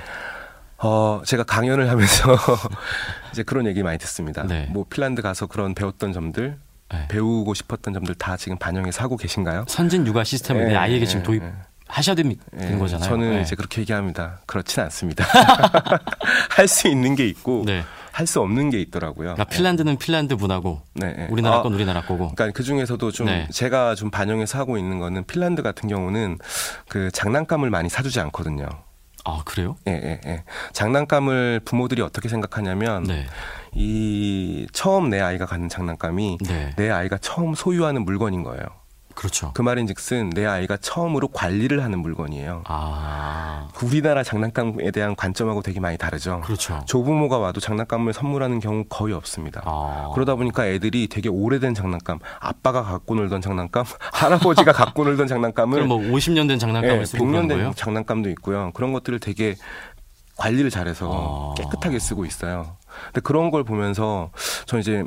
어, 0.79 1.22
제가 1.25 1.43
강연을 1.43 1.89
하면서 1.89 2.36
이제 3.32 3.43
그런 3.43 3.65
얘기 3.67 3.82
많이 3.84 3.98
듣습니다. 4.00 4.43
네. 4.43 4.67
뭐 4.70 4.86
핀란드 4.89 5.22
가서 5.22 5.48
그런 5.48 5.74
배웠던 5.74 6.12
점들 6.13 6.58
네. 6.91 7.08
배우고 7.08 7.53
싶었던 7.53 7.93
점들 7.93 8.15
다 8.15 8.36
지금 8.38 8.58
반영해서 8.58 9.01
하고 9.01 9.15
계신가요? 9.17 9.65
선진 9.67 10.05
육아 10.05 10.24
시스템을 10.24 10.67
네, 10.67 10.75
아이에게 10.75 11.05
지금 11.05 11.24
도입 11.24 11.41
하셔야 11.88 12.15
되는 12.15 12.36
네, 12.51 12.77
거잖아요. 12.77 13.10
저는 13.10 13.32
네. 13.36 13.41
이제 13.41 13.55
그렇게 13.55 13.82
얘기합니다. 13.82 14.39
그렇진 14.46 14.84
않습니다. 14.84 15.24
할 16.50 16.67
수 16.67 16.88
있는 16.88 17.15
게 17.15 17.27
있고 17.27 17.63
네. 17.65 17.84
할 18.13 18.27
수 18.27 18.39
없는 18.41 18.70
게 18.70 18.79
있더라고요. 18.79 19.34
그러니까 19.34 19.43
핀란드는 19.46 19.98
핀란드 19.98 20.36
문화고 20.36 20.82
네. 20.93 21.27
우리나라 21.32 21.62
건 21.63 21.74
아, 21.74 21.75
우리나라 21.75 22.01
거고. 22.01 22.29
그러니까 22.34 22.51
그 22.51 22.63
중에서도 22.63 23.12
좀 23.12 23.25
네. 23.25 23.48
제가 23.51 23.96
좀 23.96 24.12
반영해서 24.12 24.60
하고 24.60 24.77
있는 24.77 25.00
거는 25.00 25.25
핀란드 25.25 25.63
같은 25.63 25.89
경우는 25.89 26.38
그 26.88 27.10
장난감을 27.12 27.70
많이 27.72 27.89
사주지 27.89 28.20
않거든요. 28.22 28.67
아 29.25 29.41
그래요? 29.46 29.77
예, 29.88 29.93
예, 29.93 30.22
예. 30.25 30.43
장난감을 30.74 31.62
부모들이 31.65 32.01
어떻게 32.01 32.29
생각하냐면 32.29 33.03
네. 33.03 33.25
이 33.74 34.67
처음 34.74 35.10
내 35.10 35.20
아이가 35.20 35.46
갖는 35.46 35.67
장난감이 35.70 36.38
네. 36.46 36.74
내 36.77 36.89
아이가 36.91 37.17
처음 37.17 37.55
소유하는 37.55 38.05
물건인 38.05 38.43
거예요. 38.43 38.63
그렇죠. 39.15 39.51
그 39.53 39.62
말인즉슨 39.62 40.32
내 40.32 40.46
아이가 40.46 40.77
처음으로 40.77 41.27
관리를 41.29 41.84
하는 41.84 42.00
물건이에요. 42.00 42.63
아. 42.65 43.67
우리나라 43.84 44.24
장난감에 44.24 44.91
대한 44.91 45.15
관점하고 45.15 45.62
되게 45.62 45.79
많이 45.79 45.98
다르죠. 45.98 46.41
그렇죠. 46.43 46.82
조부모가 46.86 47.38
와도 47.38 47.60
장난감을 47.60 48.13
선물하는 48.13 48.60
경우 48.60 48.84
거의 48.89 49.13
없습니다. 49.13 49.62
아. 49.65 50.12
그러다 50.13 50.36
보니까 50.36 50.67
애들이 50.67 51.08
되게 51.08 51.29
오래된 51.29 51.74
장난감, 51.74 52.20
아빠가 52.39 52.84
갖고 52.84 53.15
놀던 53.15 53.41
장난감, 53.41 53.86
할아버지가 54.13 54.72
갖고 54.72 55.03
놀던 55.03 55.27
장난감을 55.27 55.74
그럼 55.84 55.88
뭐 55.88 55.98
50년 56.00 56.48
된 56.48 56.60
장난감을 56.60 57.00
네, 57.00 57.05
쓰고 57.05 57.25
100년 57.25 57.50
된? 57.50 57.74
장난감도 57.75 58.29
있고요. 58.32 58.72
그런 58.74 58.93
것들을 58.93 59.20
되게 59.20 59.55
관리를 60.38 60.70
잘해서 60.70 61.53
아. 61.58 61.62
깨끗하게 61.62 62.00
쓰고 62.00 62.25
있어요. 62.25 62.77
근데 63.05 63.22
그런 63.22 63.51
걸 63.51 63.63
보면서 63.63 64.32
저 64.65 64.77
이제 64.79 65.03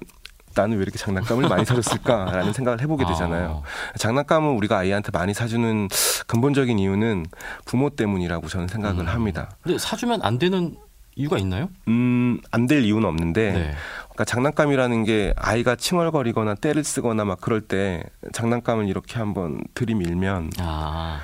나는 0.56 0.78
왜 0.78 0.82
이렇게 0.82 0.98
장난감을 0.98 1.48
많이 1.48 1.64
사줬을까라는 1.64 2.52
생각을 2.54 2.80
해보게 2.80 3.04
아. 3.04 3.08
되잖아요. 3.08 3.62
아. 3.64 3.98
장난감을 3.98 4.48
우리가 4.56 4.78
아이한테 4.78 5.10
많이 5.12 5.34
사주는 5.34 5.88
근본적인 6.26 6.78
이유는 6.78 7.26
부모 7.66 7.90
때문이라고 7.90 8.48
저는 8.48 8.66
생각을 8.68 9.02
음. 9.04 9.08
합니다. 9.08 9.50
근데 9.62 9.78
사주면 9.78 10.22
안 10.22 10.38
되는 10.38 10.76
이유가 11.14 11.38
있나요? 11.38 11.68
음, 11.88 12.40
안 12.50 12.66
될 12.66 12.84
이유는 12.84 13.08
없는데, 13.08 13.52
네. 13.52 13.75
그러니까 14.04 14.25
장난감이라는 14.26 15.04
게 15.04 15.32
아이가 15.36 15.76
칭얼거리거나 15.76 16.56
때를 16.56 16.84
쓰거나 16.84 17.25
막 17.25 17.40
그럴 17.40 17.60
때 17.62 18.02
장난감을 18.32 18.88
이렇게 18.88 19.18
한번 19.18 19.60
들이밀면 19.75 20.50
아. 20.58 21.20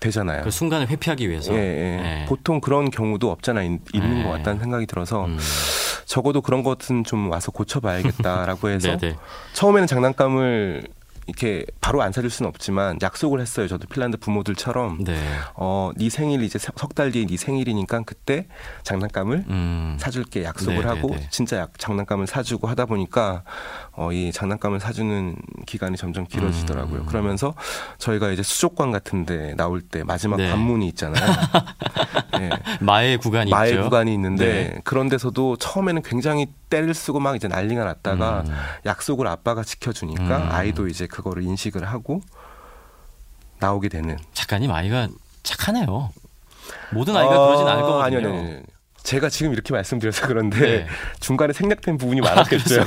되잖아요. 0.00 0.42
그 0.42 0.50
순간을 0.50 0.88
회피하기 0.88 1.28
위해서. 1.28 1.52
예, 1.54 1.58
예. 1.58 2.02
네. 2.02 2.24
보통 2.28 2.60
그런 2.60 2.90
경우도 2.90 3.30
없잖아 3.30 3.62
있, 3.62 3.70
는 3.70 3.80
네. 4.14 4.22
것 4.24 4.30
같다는 4.30 4.60
생각이 4.60 4.86
들어서 4.86 5.24
음. 5.26 5.38
적어도 6.06 6.40
그런 6.40 6.62
것은 6.62 7.04
좀 7.04 7.30
와서 7.30 7.50
고쳐봐야겠다라고 7.50 8.70
해서 8.70 8.96
네, 8.96 9.10
네. 9.10 9.16
처음에는 9.52 9.86
장난감을 9.86 10.88
이렇게 11.26 11.66
바로 11.80 12.02
안 12.02 12.12
사줄 12.12 12.30
수는 12.30 12.48
없지만 12.48 12.98
약속을 13.02 13.40
했어요. 13.40 13.66
저도 13.68 13.86
핀란드 13.88 14.16
부모들처럼 14.18 15.04
네. 15.04 15.20
어, 15.54 15.90
네 15.96 16.08
생일 16.08 16.42
이제 16.42 16.58
석 16.58 16.94
달 16.94 17.10
뒤에 17.12 17.26
네 17.26 17.36
생일이니까 17.36 18.02
그때 18.06 18.46
장난감을 18.82 19.44
음. 19.48 19.96
사줄게 20.00 20.44
약속을 20.44 20.76
네네네. 20.76 20.88
하고 20.94 21.16
진짜 21.30 21.58
약, 21.58 21.78
장난감을 21.78 22.26
사주고 22.26 22.68
하다 22.68 22.86
보니까 22.86 23.42
어, 23.92 24.12
이 24.12 24.32
장난감을 24.32 24.80
사주는 24.80 25.36
기간이 25.66 25.96
점점 25.96 26.26
길어지더라고요. 26.26 27.00
음. 27.00 27.06
그러면서 27.06 27.54
저희가 27.98 28.30
이제 28.30 28.42
수족관 28.42 28.92
같은데 28.92 29.54
나올 29.56 29.80
때 29.82 30.04
마지막 30.04 30.36
네. 30.36 30.48
관문이 30.50 30.88
있잖아요. 30.88 31.24
네. 32.38 32.50
마의 32.80 33.18
구간이 33.18 33.50
마의 33.50 33.72
있죠. 33.72 33.82
구간이 33.82 34.12
있는데 34.14 34.44
네. 34.74 34.80
그런 34.84 35.08
데서도 35.08 35.56
처음에는 35.56 36.02
굉장히 36.02 36.46
때를 36.70 36.94
쓰고 36.94 37.20
막 37.20 37.36
이제 37.36 37.46
난리가 37.48 37.84
났다가 37.84 38.42
음. 38.46 38.54
약속을 38.86 39.26
아빠가 39.26 39.62
지켜주니까 39.62 40.38
음. 40.38 40.48
아이도 40.50 40.88
이제 40.88 41.06
그거를 41.16 41.42
인식을 41.44 41.84
하고 41.84 42.20
나오게 43.58 43.88
되는. 43.88 44.18
작가님 44.34 44.70
아이가 44.70 45.08
착하네요. 45.42 46.10
모든 46.92 47.16
아이가 47.16 47.40
어, 47.42 47.46
그러진 47.46 47.66
않을 47.68 47.82
거거든요. 47.82 48.02
아니요, 48.18 48.18
아니요, 48.28 48.40
아니요. 48.40 48.62
제가 49.02 49.28
지금 49.28 49.52
이렇게 49.52 49.72
말씀드려서 49.72 50.26
그런데 50.26 50.58
네. 50.60 50.86
중간에 51.20 51.52
생략된 51.52 51.96
부분이 51.96 52.20
많았겠죠. 52.20 52.82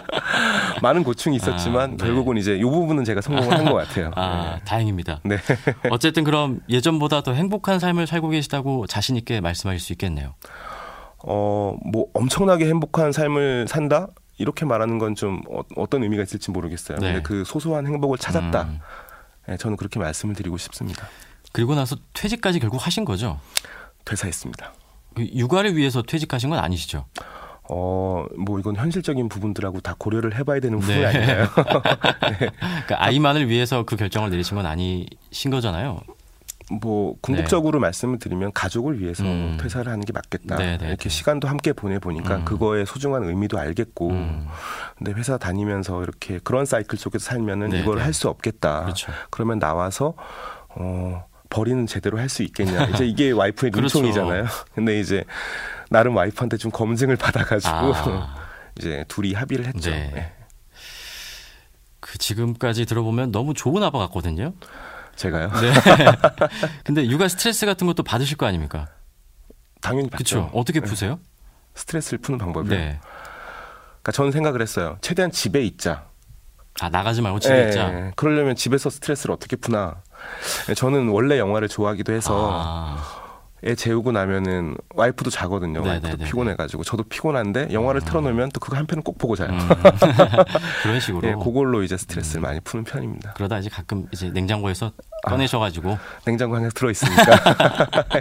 많은 0.82 1.02
고충이 1.04 1.36
있었지만 1.36 1.82
아, 1.82 1.86
네. 1.88 1.96
결국은 1.96 2.36
이제 2.36 2.56
이 2.56 2.62
부분은 2.62 3.04
제가 3.04 3.20
성공을 3.20 3.58
한 3.58 3.64
것 3.66 3.74
같아요. 3.74 4.12
아, 4.14 4.54
네. 4.58 4.64
다행입니다. 4.64 5.20
네. 5.24 5.36
어쨌든 5.90 6.22
그럼 6.24 6.60
예전보다 6.68 7.22
더 7.22 7.32
행복한 7.32 7.78
삶을 7.80 8.06
살고 8.06 8.28
계시다고 8.30 8.86
자신 8.86 9.16
있게 9.16 9.40
말씀하실 9.40 9.80
수 9.80 9.92
있겠네요. 9.94 10.34
어, 11.18 11.76
뭐 11.84 12.06
엄청나게 12.14 12.66
행복한 12.68 13.10
삶을 13.12 13.66
산다? 13.68 14.08
이렇게 14.38 14.64
말하는 14.64 14.98
건 14.98 15.14
좀 15.14 15.40
어, 15.50 15.88
떤 15.88 16.02
의미가 16.02 16.22
있을지 16.22 16.50
모르겠어요. 16.50 16.98
네. 16.98 17.06
근데 17.12 17.22
그 17.22 17.44
소소한 17.44 17.86
행복을 17.86 18.18
찾았다. 18.18 18.62
음. 18.64 18.80
네, 19.48 19.56
저는 19.56 19.76
그렇게 19.76 19.98
말씀을 19.98 20.34
드리고 20.34 20.58
싶습니다. 20.58 21.06
그리고 21.52 21.74
나서 21.74 21.96
퇴직까지 22.12 22.58
결국 22.60 22.84
하신 22.84 23.04
거죠? 23.04 23.40
퇴사했습니다. 24.04 24.72
그 25.14 25.26
육아를 25.34 25.76
위해서 25.76 26.02
퇴직하신 26.02 26.50
건 26.50 26.58
아니시죠? 26.58 27.06
어, 27.68 28.26
뭐 28.36 28.58
이건 28.60 28.76
현실적인 28.76 29.28
부분들하고 29.28 29.80
다 29.80 29.94
고려를 29.98 30.36
해봐야 30.36 30.60
되는 30.60 30.78
부분이 30.78 30.98
네. 31.00 31.06
아닌가요? 31.06 31.46
네. 32.38 32.50
그러니까 32.50 33.04
아이만을 33.04 33.48
위해서 33.48 33.84
그 33.84 33.96
결정을 33.96 34.30
내리신 34.30 34.56
건 34.56 34.66
아니신 34.66 35.50
거잖아요. 35.50 36.00
뭐 36.70 37.14
궁극적으로 37.20 37.78
네. 37.78 37.82
말씀을 37.82 38.18
드리면 38.18 38.52
가족을 38.52 39.00
위해서 39.00 39.22
음. 39.22 39.56
퇴사를 39.60 39.86
하는 39.90 40.04
게 40.04 40.12
맞겠다. 40.12 40.56
네네. 40.56 40.78
네, 40.78 40.88
이렇게 40.88 41.04
네. 41.04 41.08
시간도 41.08 41.46
함께 41.46 41.72
보내 41.72 41.98
보니까 42.00 42.36
음. 42.38 42.44
그거의 42.44 42.86
소중한 42.86 43.22
의미도 43.24 43.56
알겠고, 43.58 44.10
음. 44.10 44.48
근데 44.98 45.12
회사 45.12 45.38
다니면서 45.38 46.02
이렇게 46.02 46.40
그런 46.42 46.66
사이클 46.66 46.98
속에서 46.98 47.24
살면은 47.24 47.70
네네. 47.70 47.82
이걸 47.82 48.00
할 48.00 48.12
수 48.12 48.28
없겠다. 48.28 48.82
그렇죠. 48.82 49.12
그러면 49.30 49.58
나와서 49.58 50.14
어. 50.70 51.26
버리는 51.48 51.86
제대로 51.86 52.18
할 52.18 52.28
수 52.28 52.42
있겠냐. 52.42 52.86
이제 52.86 53.06
이게 53.06 53.30
와이프의 53.32 53.70
그렇죠. 53.70 54.00
눈총이잖아요. 54.00 54.46
근데 54.74 54.98
이제 54.98 55.24
나름 55.90 56.16
와이프한테 56.16 56.56
좀 56.56 56.72
검증을 56.72 57.14
받아가지고 57.16 57.94
아. 57.94 58.34
이제 58.78 59.04
둘이 59.06 59.32
합의를 59.34 59.66
했죠. 59.66 59.90
네. 59.90 60.10
네. 60.12 60.32
그 62.00 62.18
지금까지 62.18 62.86
들어보면 62.86 63.30
너무 63.30 63.54
좋은 63.54 63.82
아빠 63.84 63.98
같거든요. 64.00 64.52
제가요? 65.16 65.50
네. 65.50 65.72
근데 66.84 67.06
육아 67.06 67.28
스트레스 67.28 67.66
같은 67.66 67.86
것도 67.86 68.02
받으실 68.02 68.36
거 68.36 68.46
아닙니까? 68.46 68.86
당연히 69.80 70.08
받죠. 70.08 70.42
그렇죠. 70.42 70.58
어떻게 70.58 70.80
네. 70.80 70.86
푸세요? 70.86 71.18
스트레스를 71.74 72.18
푸는 72.18 72.38
방법이요. 72.38 72.70
네. 72.74 73.00
그러니까 73.00 74.12
저는 74.12 74.32
생각을 74.32 74.62
했어요. 74.62 74.98
최대한 75.00 75.30
집에 75.30 75.62
있자. 75.64 76.06
아 76.80 76.88
나가지 76.90 77.22
말고 77.22 77.40
집에 77.40 77.54
네. 77.62 77.68
있자. 77.68 78.12
그러려면 78.16 78.54
집에서 78.54 78.90
스트레스를 78.90 79.34
어떻게 79.34 79.56
푸나. 79.56 80.02
저는 80.76 81.08
원래 81.08 81.38
영화를 81.38 81.68
좋아하기도 81.68 82.12
해서 82.12 82.50
아. 82.52 83.25
애 83.66 83.74
재우고 83.74 84.12
나면은 84.12 84.76
와이프도 84.94 85.30
자거든요. 85.30 85.80
네네네네. 85.80 86.08
와이프도 86.08 86.24
피곤해가지고 86.24 86.84
저도 86.84 87.02
피곤한데 87.02 87.68
영화를 87.72 88.00
음. 88.00 88.04
틀어놓으면 88.04 88.50
또 88.52 88.60
그거 88.60 88.76
한 88.76 88.86
편은 88.86 89.02
꼭 89.02 89.18
보고 89.18 89.34
자요. 89.34 89.50
음. 89.50 89.58
그런 90.82 91.00
식으로. 91.00 91.28
예, 91.28 91.32
그걸로 91.32 91.82
이제 91.82 91.96
스트레스를 91.96 92.40
음. 92.40 92.42
많이 92.42 92.60
푸는 92.60 92.84
편입니다. 92.84 93.32
그러다 93.32 93.58
이제 93.58 93.68
가끔 93.68 94.06
이제 94.12 94.30
냉장고에서 94.30 94.92
아, 95.24 95.30
꺼내셔가지고 95.30 95.92
아, 95.92 95.98
냉장고 96.24 96.56
안에 96.56 96.68
들어 96.68 96.90
있으니까. 96.90 97.24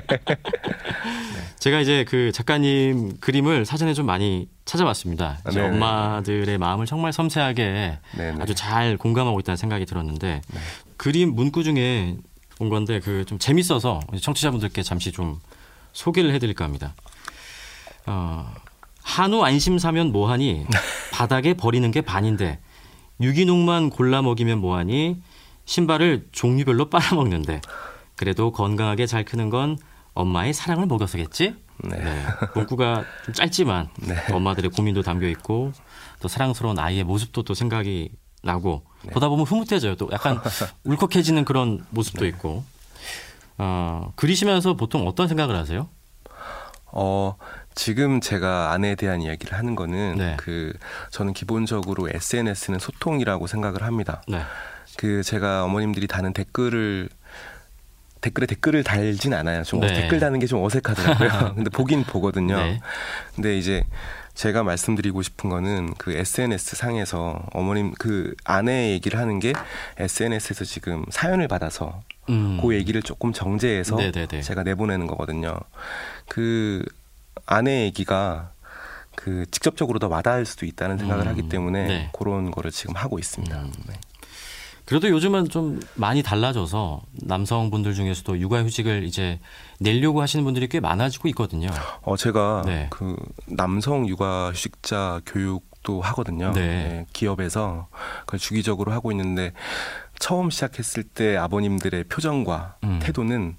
네. 0.10 1.46
제가 1.60 1.80
이제 1.80 2.06
그 2.08 2.32
작가님 2.32 3.18
그림을 3.20 3.66
사전에 3.66 3.94
좀 3.94 4.08
많이 4.08 4.50
찾아봤습니다. 4.66 5.40
이제 5.50 5.62
네 5.62 5.68
엄마들의 5.68 6.58
마음을 6.58 6.88
정말 6.88 7.14
섬세하게 7.14 8.00
네네. 8.18 8.42
아주 8.42 8.56
잘 8.56 8.98
공감하고 8.98 9.40
있다는 9.42 9.58
생각이 9.58 9.86
들었는데 9.86 10.42
네. 10.48 10.60
그림 10.98 11.36
문구 11.36 11.64
중에 11.64 12.18
온 12.60 12.70
건데 12.70 13.00
그 13.00 13.26
좀 13.26 13.38
재밌어서 13.40 14.00
청취자분들께 14.22 14.82
잠시 14.84 15.12
좀 15.12 15.40
소개를 15.94 16.34
해드릴까 16.34 16.64
합니다. 16.66 16.94
어, 18.06 18.54
한우 19.02 19.44
안심 19.44 19.78
사면 19.78 20.12
뭐하니 20.12 20.66
바닥에 21.12 21.54
버리는 21.54 21.90
게 21.92 22.02
반인데 22.02 22.60
유기농만 23.22 23.90
골라 23.90 24.22
먹이면 24.22 24.60
뭐하니 24.60 25.22
신발을 25.66 26.28
종류별로 26.32 26.90
빨아먹는데 26.92 27.62
그래도 28.16 28.52
건강하게 28.52 29.06
잘 29.08 29.26
크는 29.26 29.50
건 29.50 29.78
엄마의 30.14 30.54
사랑을 30.54 30.86
먹여서겠지? 30.86 31.56
네. 31.84 31.98
네. 31.98 32.24
문구가 32.54 33.04
좀 33.26 33.34
짧지만 33.34 33.90
네. 34.08 34.16
엄마들의 34.32 34.72
고민도 34.72 35.02
담겨 35.02 35.28
있고 35.28 35.74
또 36.22 36.28
사랑스러운 36.28 36.80
아이의 36.80 37.04
모습도 37.04 37.44
또 37.44 37.54
생각이 37.54 38.12
나고 38.46 38.84
네. 39.04 39.12
보다 39.12 39.28
보면 39.28 39.46
흐뭇해져요. 39.46 39.96
또 39.96 40.08
약간 40.12 40.40
울컥해지는 40.86 41.46
그런 41.46 41.86
모습도 41.90 42.22
네. 42.22 42.28
있고. 42.30 42.64
어, 43.58 44.12
그리시면서 44.16 44.76
보통 44.76 45.08
어떤 45.08 45.28
생각을 45.28 45.56
하세요? 45.56 45.90
어, 46.92 47.36
지금 47.74 48.22
제가 48.22 48.72
아내에 48.72 48.96
대한 48.96 49.22
이야기를 49.22 49.58
하는 49.58 49.76
거는 49.76 50.16
네. 50.18 50.36
그 50.38 50.74
저는 51.12 51.34
기본적으로 51.34 52.08
SNS는 52.10 52.80
소통이라고 52.80 53.48
생각을 53.48 53.84
합니다. 53.84 54.22
네. 54.28 54.42
그 54.98 55.24
제가 55.24 55.64
어머님들이 55.66 56.08
다는 56.08 56.32
댓글을 56.32 57.10
댓글에 58.22 58.46
댓글을 58.48 58.84
달진 58.84 59.34
않아요. 59.34 59.64
좀 59.64 59.82
네. 59.82 59.94
댓글 59.94 60.20
다는 60.20 60.40
게 60.40 60.48
좀 60.48 60.64
어색하더라고요. 60.64 61.54
근데 61.56 61.70
보긴 61.70 62.04
보거든요. 62.04 62.58
네. 62.58 62.80
근데 63.36 63.58
이제 63.58 63.84
제가 64.36 64.64
말씀드리고 64.64 65.22
싶은 65.22 65.50
거는 65.50 65.94
그 65.98 66.12
SNS 66.14 66.76
상에서 66.76 67.42
어머님 67.54 67.94
그 67.98 68.36
아내 68.44 68.92
얘기를 68.92 69.18
하는 69.18 69.40
게 69.40 69.54
SNS에서 69.98 70.66
지금 70.66 71.06
사연을 71.10 71.48
받아서 71.48 72.04
음. 72.30 72.60
그 72.62 72.76
얘기를 72.76 73.02
조금 73.02 73.34
정제해서 73.34 73.96
네네네. 73.96 74.42
제가 74.42 74.64
내보내는 74.64 75.08
거거든요. 75.08 75.58
그 76.28 76.84
아내 77.46 77.84
얘기가 77.84 78.52
그 79.16 79.46
직접적으로 79.50 80.00
더 80.00 80.08
와닿을 80.08 80.46
수도 80.46 80.66
있다는 80.66 80.98
생각을 80.98 81.26
음. 81.26 81.30
하기 81.30 81.50
때문에 81.50 81.88
네. 81.88 82.10
그런 82.14 82.52
거를 82.52 82.72
지금 82.72 82.96
하고 82.96 83.18
있습니다. 83.18 83.58
음. 83.58 83.72
네. 83.88 83.96
그래도 84.86 85.10
요즘은 85.10 85.50
좀 85.50 85.80
많이 85.96 86.22
달라져서 86.22 87.02
남성분들 87.24 87.96
중에서도 87.96 88.40
육아휴직을 88.40 89.04
이제 89.04 89.40
내려고 89.80 90.22
하시는 90.22 90.46
분들이 90.46 90.68
꽤 90.68 90.80
많아지고 90.80 91.28
있거든요. 91.30 91.70
어 92.04 92.16
제가 92.16 92.64
네. 92.66 92.88
그 92.92 93.16
남성 93.48 94.08
육아휴직자 94.08 95.22
교육도 95.26 96.02
하거든요. 96.02 96.52
네. 96.54 96.62
네, 96.62 97.06
기업에서 97.14 97.88
그걸 98.22 98.40
주기적으로 98.40 98.92
하고 98.92 99.12
있는데 99.12 99.54
처음 100.20 100.52
시작했을 100.52 101.04
때 101.04 101.36
아버님들의 101.36 102.06
표정과 102.06 102.76
음. 102.84 103.00
태도는 103.02 103.58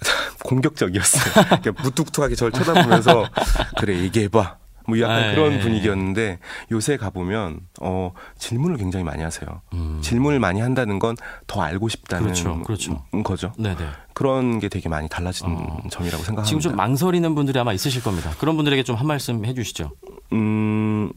공격적이었어요. 0.44 1.72
무뚝뚝하게 1.82 2.34
저를 2.34 2.52
쳐다보면서 2.52 3.24
그래 3.78 3.98
얘기해봐. 4.00 4.58
뭐 4.88 4.98
약간 5.00 5.24
아, 5.24 5.30
그런 5.34 5.54
예, 5.54 5.60
분위기였는데 5.60 6.38
요새 6.70 6.96
가보면 6.96 7.60
어 7.80 8.12
질문을 8.38 8.76
굉장히 8.76 9.04
많이 9.04 9.22
하세요. 9.22 9.62
음. 9.72 9.98
질문을 10.02 10.38
많이 10.40 10.60
한다는 10.60 10.98
건 10.98 11.16
더 11.46 11.62
알고 11.62 11.88
싶다는 11.88 12.24
그렇죠, 12.24 12.60
그렇죠. 12.62 13.02
거죠. 13.24 13.52
네네. 13.58 13.76
그런 14.14 14.58
게 14.58 14.68
되게 14.68 14.88
많이 14.88 15.08
달라진 15.08 15.46
어. 15.48 15.78
점이라고 15.90 16.22
생각합니다. 16.24 16.44
지금 16.44 16.60
좀 16.60 16.76
망설이는 16.76 17.34
분들이 17.34 17.58
아마 17.58 17.72
있으실 17.72 18.02
겁니다. 18.02 18.30
그런 18.38 18.56
분들에게 18.56 18.82
좀 18.82 18.96
한 18.96 19.06
말씀 19.06 19.44
해주시죠. 19.44 19.90
음 20.32 21.10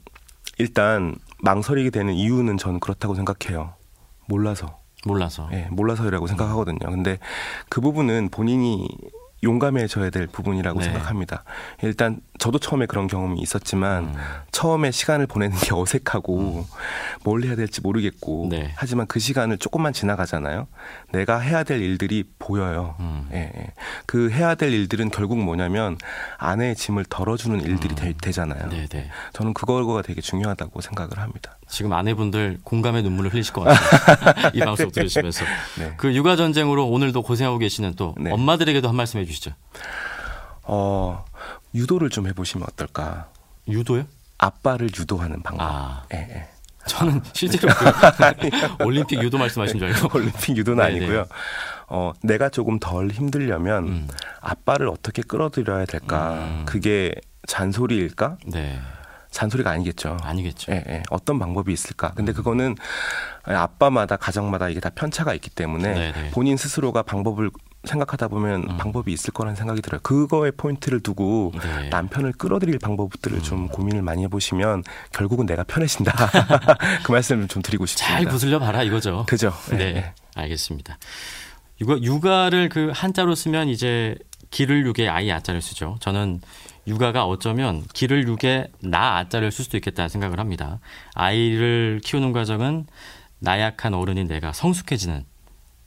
일단 0.58 1.16
망설이게 1.42 1.90
되는 1.90 2.14
이유는 2.14 2.58
저는 2.58 2.80
그렇다고 2.80 3.16
생각해요. 3.16 3.74
몰라서. 4.28 4.78
몰라서. 5.06 5.48
예, 5.54 5.56
네, 5.56 5.68
몰라서라고 5.72 6.28
생각하거든요. 6.28 6.80
근데 6.80 7.20
그 7.70 7.80
부분은 7.82 8.30
본인이 8.30 8.88
용감해져야 9.44 10.10
될 10.10 10.28
부분이라고 10.28 10.80
네. 10.80 10.86
생각합니다. 10.86 11.44
일단 11.82 12.20
저도 12.38 12.60
처음에 12.60 12.86
그런 12.86 13.08
경험이 13.08 13.42
있었지만 13.42 14.04
음. 14.06 14.14
처음에 14.52 14.92
시간을 14.92 15.28
보내는 15.28 15.58
게 15.58 15.74
어색하고 15.76 16.38
음. 16.40 16.64
뭘 17.24 17.44
해야 17.44 17.56
될지 17.56 17.82
모르겠고 17.82 18.48
네. 18.50 18.74
하지만 18.76 19.08
그 19.08 19.20
시간을 19.20 19.58
조금만 19.58 19.94
지나가잖아요. 19.94 20.68
내가 21.12 21.40
해야 21.40 21.64
될 21.64 21.82
일들이 21.82 22.24
보여요. 22.40 22.96
음. 23.00 23.28
예, 23.34 23.52
예. 23.56 23.74
그 24.06 24.30
해야 24.30 24.56
될 24.56 24.74
일들은 24.74 25.10
결국 25.10 25.40
뭐냐면 25.40 25.98
아내의 26.38 26.76
짐을 26.76 27.06
덜어주는 27.06 27.62
일들이 27.62 27.96
되, 27.96 28.10
음. 28.10 28.32
잖아요 28.32 28.70
네, 28.70 28.86
네. 28.88 29.10
저는 29.34 29.54
그거가 29.54 30.02
되게 30.02 30.22
중요하다고 30.22 30.82
생각을 30.82 31.18
합니다. 31.20 31.59
지금 31.70 31.94
아내분들 31.94 32.60
공감의 32.64 33.04
눈물을 33.04 33.32
흘리실 33.34 33.54
것 33.54 33.62
같아요. 33.62 34.52
이 34.54 34.60
방송 34.60 34.92
들으시면서 34.92 35.46
네. 35.78 35.94
그 35.98 36.14
육아 36.16 36.36
전쟁으로 36.36 36.88
오늘도 36.88 37.22
고생하고 37.22 37.58
계시는 37.60 37.94
또 37.96 38.16
네. 38.18 38.32
엄마들에게도 38.32 38.90
한 38.90 38.96
말씀 38.96 39.20
해 39.20 39.26
주시죠. 39.26 39.52
어 40.64 41.26
유도를 41.76 42.10
좀 42.10 42.28
해 42.28 42.34
보시면 42.34 42.68
어떨까? 42.70 43.30
유도요? 43.68 44.06
아빠를 44.38 44.90
유도하는 44.98 45.42
방법. 45.44 45.64
아. 45.64 46.04
예, 46.14 46.18
예. 46.18 46.48
저는 46.88 47.22
실제로 47.34 47.72
그 47.74 48.84
올림픽 48.86 49.22
유도 49.22 49.38
말씀하신 49.38 49.78
줄 49.80 49.88
알고 49.90 50.18
올림픽 50.18 50.58
유도는 50.58 50.84
네네. 50.84 50.98
아니고요. 50.98 51.26
어, 51.88 52.14
내가 52.24 52.50
조금 52.50 52.80
덜 52.80 53.10
힘들려면 53.10 53.88
음. 53.88 54.08
아빠를 54.42 54.88
어떻게 54.88 55.22
끌어들여야 55.22 55.86
될까? 55.86 56.34
음. 56.46 56.64
그게 56.66 57.14
잔소리일까? 57.48 58.38
네. 58.48 58.80
잔소리가 59.32 59.70
아니겠죠. 59.72 60.18
아니겠죠. 60.22 60.72
예, 60.72 60.84
예. 60.88 61.04
어떤 61.10 61.40
방법이 61.40 61.72
있을까? 61.72 62.12
근데 62.16 62.32
음. 62.32 62.34
그거는 62.34 62.76
아빠마다 63.44 64.16
가정마다 64.18 64.70
이게 64.70 64.80
다 64.80 64.90
편차가 64.90 65.34
있기 65.36 65.50
때문에 65.50 65.94
네네. 65.94 66.32
본인 66.32 66.58
스스로가 66.58 67.04
방법을 67.04 67.52
생각하다 67.86 68.28
보면 68.28 68.66
음. 68.70 68.78
방법이 68.78 69.14
있을 69.14 69.32
거라는 69.32 69.56
생각이 69.56 69.82
들어요. 69.82 70.02
그거에 70.02 70.52
포인트를 70.52 71.00
두고 71.00 71.54
네. 71.62 71.90
남편을 71.90 72.34
끌어들일 72.34 72.78
방법들을 72.80 73.38
음. 73.38 73.44
좀 73.44 73.68
고민을 73.70 74.02
많이 74.02 74.24
해보시면 74.24 74.84
결국은 75.14 75.46
내가 75.46 75.64
편해진다. 75.64 76.12
그 77.04 77.12
말씀을 77.12 77.48
좀 77.48 77.62
드리고 77.62 77.86
싶습니다. 77.86 78.18
잘 78.18 78.26
구슬려 78.26 78.60
봐라 78.60 78.84
이거죠. 78.84 79.26
그죠. 79.28 79.54
네. 79.70 79.94
네. 79.94 80.14
알겠습니다. 80.36 80.98
육아, 81.82 81.98
육아를 82.02 82.68
그 82.70 82.92
한자로 82.94 83.36
쓰면 83.36 83.70
이제 83.70 84.16
기를 84.52 84.86
육에 84.86 85.08
아이 85.08 85.30
야자를 85.30 85.62
쓰죠. 85.62 85.98
저는 86.02 86.42
육아가 86.90 87.26
어쩌면 87.26 87.84
길을 87.94 88.28
육에 88.28 88.68
나 88.82 89.18
아자를 89.18 89.52
쓸 89.52 89.64
수도 89.64 89.78
있겠다는 89.78 90.10
생각을 90.10 90.40
합니다. 90.40 90.80
아이를 91.14 92.02
키우는 92.04 92.34
과정은 92.34 92.88
나약한 93.40 93.94
어른인 93.94 94.28
내가 94.28 94.52
성숙해지는 94.52 95.24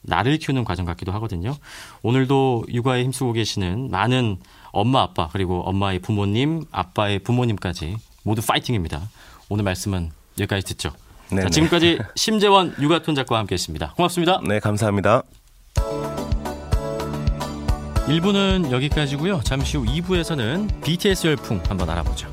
나를 0.03 0.39
키우는 0.39 0.65
과정 0.65 0.85
같기도 0.85 1.13
하거든요. 1.13 1.55
오늘도 2.03 2.65
육아에 2.73 3.05
힘쓰고 3.05 3.33
계시는 3.33 3.91
많은 3.91 4.39
엄마 4.73 5.03
아빠 5.03 5.29
그리고 5.31 5.63
엄마의 5.63 5.99
부모님, 6.01 6.65
아빠의 6.73 7.21
부모님까지 7.21 7.97
모두 8.25 8.43
파이팅입니다. 8.43 9.03
오늘 9.49 9.65
말씀은 9.65 10.11
여기까지 10.39 10.65
듣죠. 10.67 10.93
자, 11.29 11.49
지금까지 11.49 11.99
심재원 12.17 12.75
육아톤 12.81 13.15
작가와 13.15 13.41
함께했습니다. 13.41 13.95
고맙습니다. 13.95 14.41
네, 14.47 14.61
감사합니다. 14.61 15.23
1부는 18.07 18.71
여기까지고요. 18.71 19.41
잠시 19.45 19.77
후 19.77 19.85
2부에서는 19.85 20.83
BTS 20.83 21.27
열풍 21.29 21.63
한번 21.69 21.89
알아보죠. 21.91 22.29